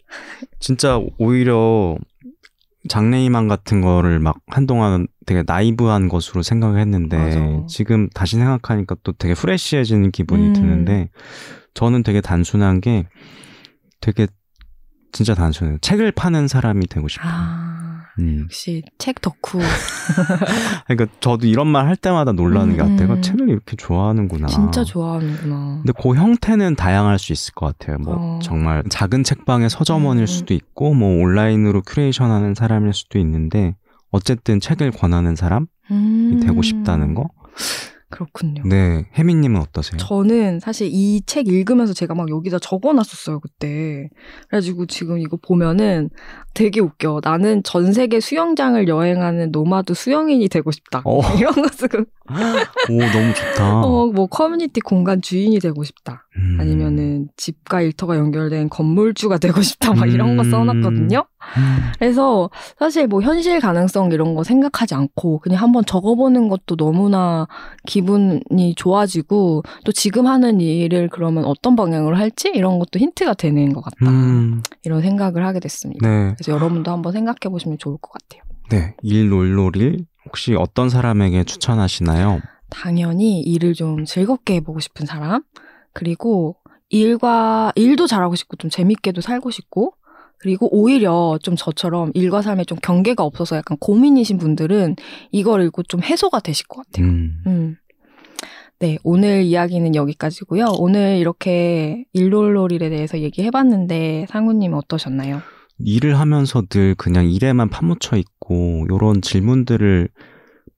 [0.58, 1.96] 진짜 오히려
[2.88, 7.66] 장래희망 같은 거를 막 한동안 되게 나이브한 것으로 생각을 했는데 맞아.
[7.68, 10.52] 지금 다시 생각하니까 또 되게 프레시해지는 기분이 음.
[10.52, 11.10] 드는데
[11.74, 13.06] 저는 되게 단순한 게
[14.00, 14.26] 되게
[15.12, 15.78] 진짜 단순해요.
[15.80, 17.30] 책을 파는 사람이 되고 싶어요.
[17.32, 17.71] 아,
[18.18, 18.40] 음.
[18.44, 19.58] 역시 책 덕후.
[20.86, 23.16] 그러니까 저도 이런 말 할 때마다 놀라는 게 음, 같아요.
[23.16, 23.22] 음.
[23.22, 24.46] 책을 이렇게 좋아하는구나.
[24.46, 25.82] 진짜 좋아하는구나.
[25.84, 27.98] 근데 그 형태는 다양할 수 있을 것 같아요.
[27.98, 28.38] 뭐 어.
[28.42, 30.26] 정말 작은 책방의 서점원일 음, 음.
[30.26, 33.74] 수도 있고 뭐 온라인으로 큐레이션하는 사람일 수도 있는데
[34.10, 36.40] 어쨌든 책을 권하는 사람이 음.
[36.42, 37.28] 되고 싶다는 거.
[38.12, 38.62] 그렇군요.
[38.66, 39.96] 네, 혜민님은 어떠세요?
[39.98, 44.08] 저는 사실 이 책 읽으면서 제가 막 여기다 적어 놨었어요, 그때.
[44.48, 46.10] 그래가지고 지금 이거 보면은
[46.54, 47.20] 되게 웃겨.
[47.24, 51.00] 나는 전 세계 수영장을 여행하는 nomad 수영인이 되고 싶다.
[51.04, 51.20] 어.
[51.40, 53.80] 이런 거 쓰고, 오 너무 좋다.
[53.82, 56.26] 어, 뭐 커뮤니티 공간 주인이 되고 싶다.
[56.36, 56.58] 음.
[56.60, 59.94] 아니면은 집과 일터가 연결된 건물주가 되고 싶다.
[59.94, 60.50] 막 이런 거 음.
[60.50, 61.24] 써놨거든요.
[61.56, 61.92] 음.
[61.98, 67.46] 그래서 사실 뭐 현실 가능성 이런 거 생각하지 않고 그냥 한번 적어보는 것도 너무나
[67.86, 73.82] 기분이 좋아지고 또 지금 하는 일을 그러면 어떤 방향으로 할지 이런 것도 힌트가 되는 것
[73.82, 74.10] 같다.
[74.10, 74.62] 음.
[74.84, 76.08] 이런 생각을 하게 됐습니다.
[76.08, 78.42] 네, 그래서 여러분도 한번 생각해 보시면 좋을 것 같아요.
[78.70, 82.40] 네, 일놀놀일 혹시 어떤 사람에게 추천하시나요?
[82.70, 85.42] 당연히 일을 좀 즐겁게 해보고 싶은 사람,
[85.92, 86.56] 그리고
[86.88, 89.94] 일과, 일도 잘하고 싶고 좀 재밌게도 살고 싶고,
[90.42, 94.96] 그리고 오히려 좀 저처럼 일과 삶에 좀 경계가 없어서 약간 고민이신 분들은
[95.30, 97.06] 이걸 읽고 좀 해소가 되실 것 같아요.
[97.06, 97.42] 음.
[97.46, 97.76] 음.
[98.80, 100.74] 네, 오늘 이야기는 여기까지고요.
[100.78, 105.40] 오늘 이렇게 일롤롤일에 대해서 얘기해봤는데 상우님 어떠셨나요?
[105.78, 110.08] 일을 하면서 늘 그냥 일에만 파묻혀 있고 이런 질문들을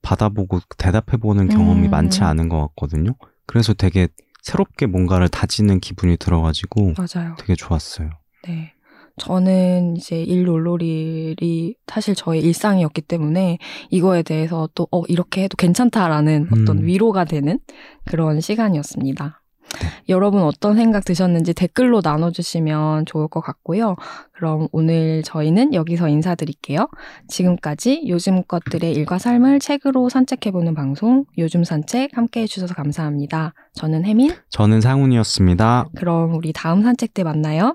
[0.03, 1.91] 받아보고 대답해보는 경험이 음.
[1.91, 3.15] 많지 않은 것 같거든요.
[3.47, 4.09] 그래서 되게
[4.43, 7.35] 새롭게 뭔가를 다지는 기분이 들어가지고 맞아요.
[7.39, 8.11] 되게 좋았어요.
[8.47, 8.74] 네.
[9.17, 13.59] 저는 이제 일롤롤일이 사실 저의 일상이었기 때문에
[13.91, 16.85] 이거에 대해서 또, 어, 이렇게 해도 괜찮다라는 어떤 음.
[16.85, 17.59] 위로가 되는
[18.05, 19.41] 그런 시간이었습니다.
[20.09, 23.97] 여러분 어떤 생각 드셨는지 댓글로 나눠주시면 좋을 것 같고요.
[24.33, 26.89] 그럼 오늘 저희는 여기서 인사드릴게요.
[27.29, 33.55] 지금까지 요즘 것들의 일과 삶을 책으로 산책해보는 방송 요즘 산책 함께 해주셔서 감사합니다.
[33.75, 34.33] 저는 혜민.
[34.51, 35.87] 저는 상훈이었습니다.
[35.97, 37.75] 그럼 우리 다음 산책 때 만나요.